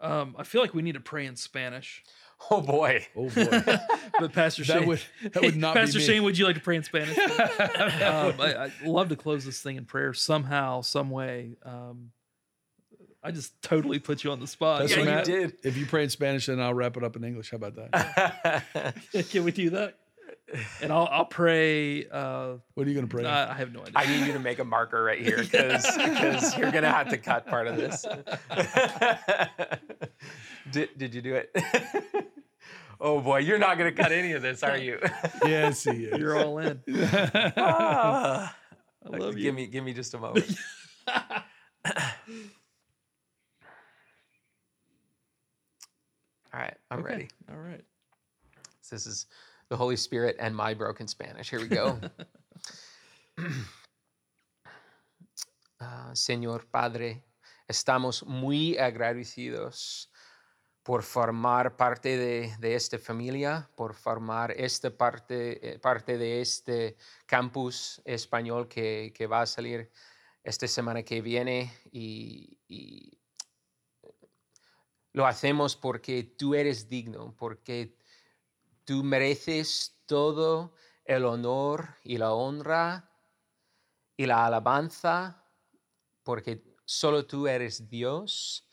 Um, 0.00 0.34
I 0.38 0.44
feel 0.44 0.60
like 0.60 0.74
we 0.74 0.82
need 0.82 0.94
to 0.94 1.00
pray 1.00 1.26
in 1.26 1.36
Spanish. 1.36 2.02
Oh 2.50 2.60
boy 2.60 3.06
oh 3.16 3.28
boy 3.30 3.62
But 4.20 4.32
Pastor 4.32 4.64
That 4.64 4.78
Shane, 4.80 4.88
would- 4.88 5.02
that 5.32 5.42
would 5.42 5.56
not 5.56 5.74
be 5.74 5.80
Pastor 5.80 5.98
me. 5.98 6.04
Shane, 6.04 6.22
would 6.24 6.36
you 6.38 6.44
like 6.46 6.56
to 6.56 6.60
pray 6.60 6.76
in 6.76 6.82
Spanish? 6.82 7.16
um, 7.18 7.28
I, 8.40 8.54
I'd 8.64 8.72
love 8.84 9.08
to 9.08 9.16
close 9.16 9.44
this 9.44 9.60
thing 9.62 9.76
in 9.76 9.84
prayer 9.84 10.12
somehow, 10.14 10.80
some 10.82 11.10
way. 11.10 11.56
Um, 11.64 12.10
I 13.22 13.30
just 13.30 13.60
totally 13.62 13.98
put 14.00 14.24
you 14.24 14.32
on 14.32 14.40
the 14.40 14.46
spot. 14.46 14.80
Pastor 14.82 14.96
Yeah, 14.96 15.04
you 15.04 15.10
Matt, 15.10 15.24
did. 15.24 15.52
if 15.62 15.76
you 15.76 15.86
pray 15.86 16.02
in 16.04 16.10
spanish 16.10 16.46
then 16.46 16.60
i'll 16.60 16.74
wrap 16.74 16.96
it 16.96 17.04
up 17.04 17.14
in 17.16 17.22
english 17.24 17.50
how 17.52 17.56
about 17.56 17.76
that 17.76 18.64
Can 19.30 19.44
we 19.44 19.52
do 19.52 19.70
that? 19.70 19.96
And 20.82 20.92
I'll 20.92 21.08
I'll 21.10 21.24
pray. 21.24 22.04
Uh, 22.06 22.54
what 22.74 22.86
are 22.86 22.90
you 22.90 22.94
going 22.94 23.08
to 23.08 23.14
pray 23.16 23.24
I, 23.24 23.52
I 23.52 23.54
have 23.54 23.72
no 23.72 23.80
idea. 23.80 23.92
I 23.96 24.06
need 24.06 24.26
you 24.26 24.32
to 24.34 24.38
make 24.38 24.58
a 24.58 24.64
marker 24.64 25.02
right 25.02 25.20
here 25.20 25.38
because 25.38 25.86
you're 26.58 26.70
gonna 26.72 26.90
have 26.92 27.08
to 27.10 27.16
cut 27.16 27.46
part 27.46 27.68
of 27.68 27.76
this. 27.76 28.04
did 30.70 30.90
Did 30.98 31.14
you 31.14 31.22
do 31.22 31.34
it? 31.36 31.56
Oh 33.02 33.20
boy, 33.20 33.38
you're 33.38 33.58
not 33.58 33.76
gonna 33.76 33.92
cut 33.92 34.12
any 34.12 34.32
of 34.32 34.42
this, 34.42 34.62
are 34.62 34.78
you? 34.78 34.98
yes 35.44 35.84
he 35.84 36.04
is 36.06 36.18
You're 36.18 36.38
all 36.38 36.58
in. 36.58 36.80
Ah. 37.56 38.56
I 39.04 39.16
love 39.16 39.36
you. 39.36 39.42
give 39.42 39.54
me 39.54 39.66
Give 39.66 39.84
me 39.84 39.92
just 39.92 40.14
a 40.14 40.18
moment. 40.18 40.46
All 46.54 46.60
right, 46.60 46.76
I'm 46.90 47.00
Okay, 47.00 47.08
ready. 47.08 47.28
All 47.50 47.56
right. 47.56 47.82
This 48.90 49.06
is 49.06 49.26
the 49.70 49.76
Holy 49.76 49.96
Spirit 49.96 50.36
and 50.38 50.54
my 50.54 50.74
broken 50.74 51.08
Spanish. 51.08 51.48
Here 51.48 51.58
we 51.60 51.66
go. 51.66 51.98
Ah, 55.80 56.10
Señor 56.14 56.66
Padre, 56.70 57.24
estamos 57.70 58.24
muy 58.26 58.76
agradecidos 58.76 60.11
por 60.82 61.02
formar 61.02 61.76
parte 61.76 62.16
de, 62.16 62.56
de 62.58 62.74
esta 62.74 62.98
familia, 62.98 63.70
por 63.76 63.94
formar 63.94 64.50
esta 64.52 64.90
parte, 64.90 65.74
eh, 65.74 65.78
parte 65.78 66.18
de 66.18 66.40
este 66.40 66.96
campus 67.26 68.02
español 68.04 68.68
que, 68.68 69.12
que 69.14 69.26
va 69.26 69.42
a 69.42 69.46
salir 69.46 69.90
esta 70.42 70.66
semana 70.66 71.04
que 71.04 71.20
viene 71.20 71.72
y, 71.92 72.58
y 72.66 73.18
lo 75.12 75.26
hacemos 75.26 75.76
porque 75.76 76.24
tú 76.24 76.54
eres 76.54 76.88
digno, 76.88 77.34
porque 77.36 77.96
tú 78.84 79.04
mereces 79.04 80.00
todo 80.06 80.74
el 81.04 81.24
honor 81.24 81.96
y 82.02 82.18
la 82.18 82.32
honra 82.32 83.10
y 84.16 84.26
la 84.26 84.46
alabanza, 84.46 85.44
porque 86.22 86.62
solo 86.84 87.26
tú 87.26 87.46
eres 87.46 87.88
Dios. 87.88 88.68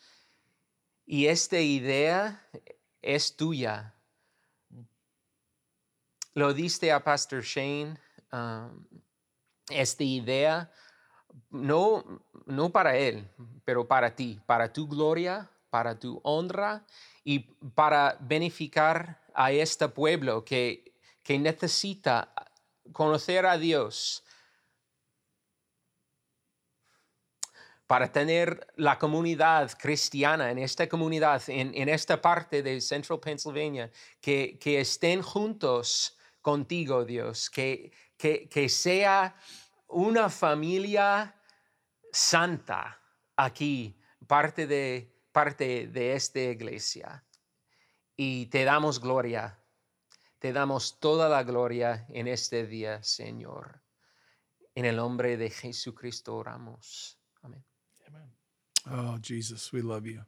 Y 1.12 1.26
esta 1.26 1.58
idea 1.58 2.40
es 3.02 3.34
tuya. 3.34 3.92
Lo 6.34 6.54
diste 6.54 6.92
a 6.92 7.02
Pastor 7.02 7.42
Shane, 7.42 7.98
um, 8.32 8.86
esta 9.68 10.04
idea, 10.04 10.70
no, 11.50 12.04
no 12.46 12.70
para 12.70 12.96
él, 12.96 13.28
pero 13.64 13.88
para 13.88 14.14
ti, 14.14 14.40
para 14.46 14.72
tu 14.72 14.86
gloria, 14.86 15.50
para 15.68 15.98
tu 15.98 16.20
honra 16.22 16.86
y 17.24 17.40
para 17.40 18.16
beneficiar 18.20 19.20
a 19.34 19.50
este 19.50 19.88
pueblo 19.88 20.44
que, 20.44 20.94
que 21.24 21.40
necesita 21.40 22.32
conocer 22.92 23.46
a 23.46 23.58
Dios 23.58 24.22
para 27.90 28.12
tener 28.12 28.68
la 28.76 29.00
comunidad 29.00 29.76
cristiana 29.76 30.52
en 30.52 30.58
esta 30.58 30.88
comunidad, 30.88 31.42
en, 31.48 31.88
esta 31.88 32.22
parte 32.22 32.62
de 32.62 32.80
Central 32.80 33.18
Pennsylvania, 33.18 33.90
que, 34.20 34.60
estén 34.64 35.22
juntos 35.22 36.16
contigo, 36.40 37.04
Dios, 37.04 37.50
que, 37.50 37.90
que, 38.16 38.48
que 38.48 38.68
sea 38.68 39.34
una 39.88 40.30
familia 40.30 41.34
santa 42.12 42.96
aquí, 43.34 43.98
parte 44.24 44.68
de, 44.68 45.12
parte 45.32 45.88
de 45.88 46.12
esta 46.12 46.38
iglesia. 46.38 47.24
Y 48.16 48.46
te 48.46 48.62
damos 48.62 49.00
gloria, 49.00 49.58
te 50.38 50.52
damos 50.52 51.00
toda 51.00 51.28
la 51.28 51.42
gloria 51.42 52.06
en 52.10 52.28
este 52.28 52.68
día, 52.68 53.02
Señor. 53.02 53.82
En 54.76 54.84
el 54.84 54.94
nombre 54.94 55.36
de 55.36 55.50
Jesucristo 55.50 56.36
oramos. 56.36 57.18
Amén. 57.42 57.64
Oh, 58.88 59.18
Jesus, 59.20 59.72
we 59.72 59.82
love 59.82 60.06
you. 60.06 60.20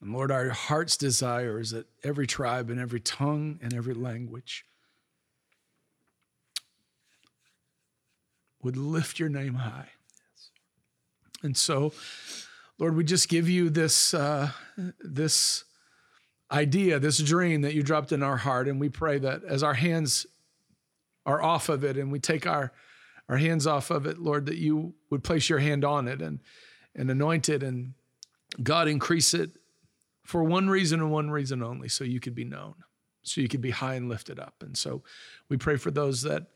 And 0.00 0.12
Lord, 0.12 0.30
our 0.30 0.50
heart's 0.50 0.96
desire 0.96 1.60
is 1.60 1.70
that 1.70 1.86
every 2.02 2.26
tribe 2.26 2.70
and 2.70 2.80
every 2.80 3.00
tongue 3.00 3.58
and 3.62 3.72
every 3.72 3.94
language 3.94 4.64
would 8.62 8.76
lift 8.76 9.18
your 9.18 9.28
name 9.28 9.54
high. 9.54 9.88
And 11.42 11.56
so, 11.56 11.92
Lord, 12.78 12.96
we 12.96 13.04
just 13.04 13.28
give 13.28 13.48
you 13.48 13.70
this 13.70 14.14
uh, 14.14 14.50
this 15.00 15.64
idea, 16.50 16.98
this 16.98 17.18
dream 17.18 17.62
that 17.62 17.74
you 17.74 17.82
dropped 17.82 18.12
in 18.12 18.22
our 18.22 18.36
heart, 18.36 18.68
and 18.68 18.80
we 18.80 18.88
pray 18.88 19.18
that 19.18 19.42
as 19.44 19.62
our 19.62 19.74
hands 19.74 20.26
are 21.24 21.42
off 21.42 21.68
of 21.68 21.84
it 21.84 21.96
and 21.96 22.10
we 22.10 22.18
take 22.18 22.46
our 22.46 22.72
our 23.28 23.36
hands 23.36 23.66
off 23.66 23.90
of 23.90 24.06
it, 24.06 24.18
Lord, 24.18 24.46
that 24.46 24.56
you 24.56 24.94
would 25.10 25.22
place 25.22 25.48
your 25.48 25.60
hand 25.60 25.84
on 25.84 26.08
it 26.08 26.20
and 26.20 26.40
and 26.94 27.10
anoint 27.10 27.48
it 27.48 27.62
and 27.62 27.94
God 28.62 28.88
increase 28.88 29.34
it 29.34 29.50
for 30.24 30.44
one 30.44 30.68
reason 30.68 31.00
and 31.00 31.10
one 31.10 31.30
reason 31.30 31.62
only 31.62 31.88
so 31.88 32.04
you 32.04 32.20
could 32.20 32.34
be 32.34 32.44
known, 32.44 32.74
so 33.22 33.40
you 33.40 33.48
could 33.48 33.60
be 33.60 33.70
high 33.70 33.94
and 33.94 34.08
lifted 34.08 34.38
up. 34.38 34.62
And 34.62 34.76
so 34.76 35.02
we 35.48 35.56
pray 35.56 35.76
for 35.76 35.90
those 35.90 36.22
that 36.22 36.46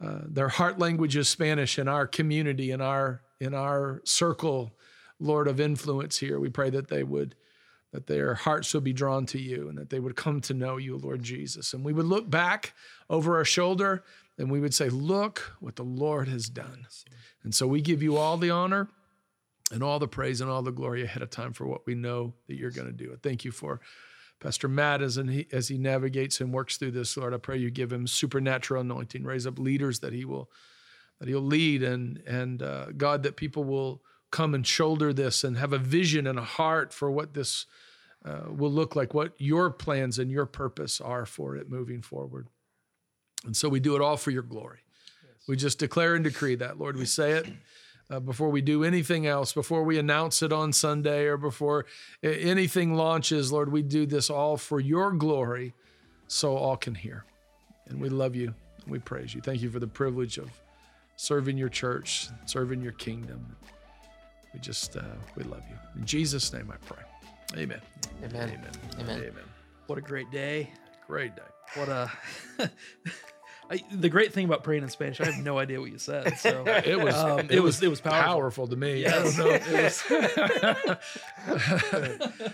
uh, 0.00 0.20
their 0.26 0.48
heart 0.48 0.78
language 0.78 1.16
is 1.16 1.28
Spanish 1.28 1.78
in 1.78 1.88
our 1.88 2.06
community, 2.06 2.70
in 2.70 2.80
our 2.80 3.22
in 3.40 3.54
our 3.54 4.00
circle, 4.04 4.72
Lord 5.18 5.48
of 5.48 5.60
influence 5.60 6.18
here. 6.18 6.38
We 6.38 6.48
pray 6.48 6.70
that 6.70 6.88
they 6.88 7.02
would 7.02 7.34
that 7.92 8.06
their 8.06 8.34
hearts 8.34 8.72
would 8.72 8.84
be 8.84 8.92
drawn 8.92 9.26
to 9.26 9.38
you 9.38 9.68
and 9.68 9.76
that 9.78 9.90
they 9.90 10.00
would 10.00 10.16
come 10.16 10.40
to 10.42 10.54
know 10.54 10.78
you, 10.78 10.96
Lord 10.96 11.22
Jesus. 11.22 11.74
And 11.74 11.84
we 11.84 11.92
would 11.92 12.06
look 12.06 12.30
back 12.30 12.72
over 13.10 13.36
our 13.36 13.44
shoulder 13.44 14.02
and 14.38 14.50
we 14.50 14.60
would 14.60 14.74
say, 14.74 14.88
Look 14.88 15.52
what 15.60 15.76
the 15.76 15.84
Lord 15.84 16.28
has 16.28 16.48
done. 16.48 16.86
And 17.44 17.54
so 17.54 17.66
we 17.66 17.80
give 17.80 18.02
you 18.02 18.16
all 18.16 18.36
the 18.36 18.50
honor 18.50 18.88
and 19.72 19.82
all 19.82 19.98
the 19.98 20.08
praise 20.08 20.40
and 20.40 20.50
all 20.50 20.62
the 20.62 20.70
glory 20.70 21.02
ahead 21.02 21.22
of 21.22 21.30
time 21.30 21.52
for 21.52 21.66
what 21.66 21.86
we 21.86 21.94
know 21.94 22.34
that 22.46 22.56
you're 22.56 22.70
going 22.70 22.86
to 22.86 22.92
do. 22.92 23.16
Thank 23.22 23.44
you 23.44 23.50
for 23.50 23.80
Pastor 24.38 24.68
Matt 24.68 25.02
as, 25.02 25.16
he, 25.16 25.46
as 25.52 25.68
he 25.68 25.78
navigates 25.78 26.40
and 26.40 26.52
works 26.52 26.76
through 26.76 26.90
this, 26.90 27.16
Lord. 27.16 27.32
I 27.32 27.38
pray 27.38 27.56
you 27.56 27.70
give 27.70 27.92
him 27.92 28.06
supernatural 28.06 28.82
anointing, 28.82 29.24
raise 29.24 29.46
up 29.46 29.58
leaders 29.58 30.00
that 30.00 30.12
he 30.12 30.24
will 30.24 30.50
that 31.20 31.28
he'll 31.28 31.40
lead, 31.40 31.84
and 31.84 32.20
and 32.26 32.62
uh, 32.62 32.86
God 32.96 33.22
that 33.22 33.36
people 33.36 33.62
will 33.62 34.02
come 34.32 34.54
and 34.54 34.66
shoulder 34.66 35.12
this 35.12 35.44
and 35.44 35.56
have 35.56 35.72
a 35.72 35.78
vision 35.78 36.26
and 36.26 36.38
a 36.38 36.42
heart 36.44 36.92
for 36.92 37.10
what 37.10 37.34
this 37.34 37.66
uh, 38.24 38.46
will 38.48 38.72
look 38.72 38.96
like, 38.96 39.14
what 39.14 39.32
your 39.38 39.70
plans 39.70 40.18
and 40.18 40.30
your 40.30 40.46
purpose 40.46 41.00
are 41.00 41.24
for 41.24 41.54
it 41.54 41.70
moving 41.70 42.02
forward. 42.02 42.48
And 43.44 43.56
so 43.56 43.68
we 43.68 43.78
do 43.78 43.94
it 43.94 44.02
all 44.02 44.16
for 44.16 44.30
your 44.32 44.42
glory. 44.42 44.80
Yes. 45.22 45.48
We 45.48 45.56
just 45.56 45.78
declare 45.78 46.14
and 46.14 46.24
decree 46.24 46.56
that, 46.56 46.78
Lord. 46.78 46.96
We 46.96 47.04
say 47.04 47.32
it 47.32 47.46
uh, 48.10 48.20
before 48.20 48.50
we 48.50 48.60
do 48.60 48.84
anything 48.84 49.26
else, 49.26 49.52
before 49.52 49.84
we 49.84 49.98
announce 49.98 50.42
it 50.42 50.52
on 50.52 50.72
Sunday 50.72 51.24
or 51.24 51.36
before 51.36 51.86
anything 52.22 52.94
launches, 52.94 53.52
Lord, 53.52 53.72
we 53.72 53.82
do 53.82 54.06
this 54.06 54.30
all 54.30 54.56
for 54.56 54.80
your 54.80 55.12
glory 55.12 55.74
so 56.28 56.56
all 56.56 56.76
can 56.76 56.94
hear. 56.94 57.24
And 57.88 58.00
we 58.00 58.08
love 58.08 58.34
you 58.34 58.54
and 58.82 58.92
we 58.92 58.98
praise 58.98 59.34
you. 59.34 59.40
Thank 59.40 59.62
you 59.62 59.70
for 59.70 59.80
the 59.80 59.86
privilege 59.86 60.38
of 60.38 60.50
serving 61.16 61.56
your 61.56 61.68
church, 61.68 62.28
serving 62.46 62.82
your 62.82 62.92
kingdom. 62.92 63.56
We 64.52 64.60
just, 64.60 64.96
uh, 64.96 65.02
we 65.36 65.44
love 65.44 65.62
you. 65.70 65.76
In 65.96 66.04
Jesus' 66.04 66.52
name 66.52 66.72
I 66.72 66.76
pray. 66.86 67.02
Amen. 67.62 67.80
Amen. 68.24 68.48
Amen. 68.48 68.70
Amen. 69.00 69.20
Amen. 69.20 69.44
What 69.86 69.98
a 69.98 70.02
great 70.02 70.30
day. 70.30 70.70
Great 71.06 71.34
day. 71.36 71.42
What 71.74 71.88
a 71.88 72.10
I, 73.70 73.82
the 73.90 74.08
great 74.08 74.32
thing 74.32 74.44
about 74.44 74.64
praying 74.64 74.82
in 74.82 74.88
Spanish, 74.90 75.20
I 75.20 75.26
have 75.26 75.42
no 75.42 75.58
idea 75.58 75.80
what 75.80 75.90
you 75.90 75.98
said. 75.98 76.38
So 76.38 76.64
it 76.84 77.00
was 77.00 77.14
um, 77.14 77.40
it, 77.40 77.52
it, 77.52 77.60
was, 77.60 77.82
it 77.82 77.88
was 77.88 78.00
powerful, 78.00 78.22
powerful 78.22 78.68
to 78.68 78.76
me. 78.76 79.00
Yes. 79.02 79.38
I 79.38 79.42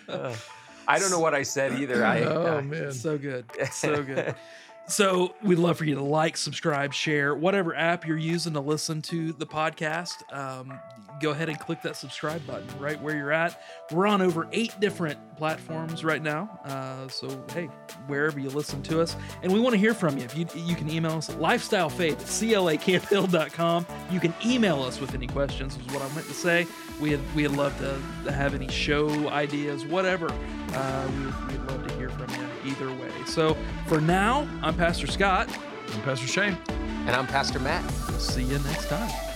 don't 0.05 0.09
know. 0.09 0.35
I 0.88 0.99
don't 0.99 1.11
know 1.11 1.21
what 1.21 1.35
I 1.35 1.42
said 1.42 1.79
either. 1.79 2.05
I, 2.05 2.23
oh 2.23 2.62
man, 2.62 2.92
so 2.92 3.18
good, 3.18 3.44
so 3.71 4.03
good. 4.03 4.35
So 4.88 5.35
we'd 5.42 5.59
love 5.59 5.77
for 5.77 5.85
you 5.85 5.94
to 5.96 6.03
like, 6.03 6.37
subscribe, 6.38 6.94
share, 6.94 7.35
whatever 7.35 7.74
app 7.77 8.07
you're 8.07 8.16
using 8.16 8.55
to 8.55 8.61
listen 8.61 9.03
to 9.03 9.33
the 9.33 9.46
podcast. 9.46 10.22
Um, 10.33 10.79
go 11.20 11.31
ahead 11.31 11.48
and 11.48 11.59
click 11.59 11.83
that 11.83 11.96
subscribe 11.96 12.46
button 12.46 12.66
right 12.79 13.01
where 13.03 13.14
you're 13.14 13.33
at. 13.33 13.62
We're 13.90 14.07
on 14.07 14.22
over 14.22 14.48
eight 14.53 14.79
different 14.81 15.18
platforms 15.37 16.05
right 16.05 16.22
now. 16.22 16.59
Uh, 16.64 17.09
so 17.09 17.44
hey, 17.53 17.66
wherever 18.07 18.40
you 18.40 18.48
listen 18.51 18.83
to 18.85 19.01
us, 19.01 19.16
and 19.42 19.53
we 19.53 19.61
want 19.61 19.74
to 19.74 19.79
hear 19.79 19.94
from 19.94 20.16
you. 20.16 20.24
If 20.24 20.37
you 20.37 20.46
you 20.55 20.74
can 20.74 20.90
email 20.90 21.12
us 21.12 21.29
lifestylefaith 21.31 22.12
at 22.12 22.18
clacamphill.com. 22.18 23.87
You 24.11 24.20
can 24.20 24.35
email 24.44 24.83
us 24.83 25.01
with 25.01 25.14
any 25.14 25.27
questions. 25.27 25.77
Is 25.77 25.87
what 25.92 26.03
I 26.03 26.14
meant 26.14 26.27
to 26.29 26.35
say. 26.35 26.66
We 27.01 27.16
we'd 27.35 27.48
love 27.48 27.77
to, 27.79 27.98
have 28.33 28.55
any 28.55 28.68
show 28.68 29.29
ideas, 29.29 29.85
whatever. 29.85 30.31
Uh, 30.72 31.09
we, 31.16 31.53
we'd 31.53 31.64
love 31.70 31.87
to 31.87 31.94
hear 31.96 32.11
from 32.11 32.31
you 32.31 32.48
either 32.70 32.90
way. 32.92 33.11
So 33.27 33.57
for 33.87 34.01
now, 34.01 34.48
I'm 34.62 34.77
Pastor 34.79 35.09
Scott. 35.09 35.49
I'm 35.93 36.03
Pastor 36.03 36.29
Shane. 36.29 36.57
And 36.69 37.11
I'm 37.11 37.27
Pastor 37.27 37.59
Matt. 37.59 37.83
See 38.21 38.45
you 38.45 38.61
next 38.61 38.88
time. 38.88 39.28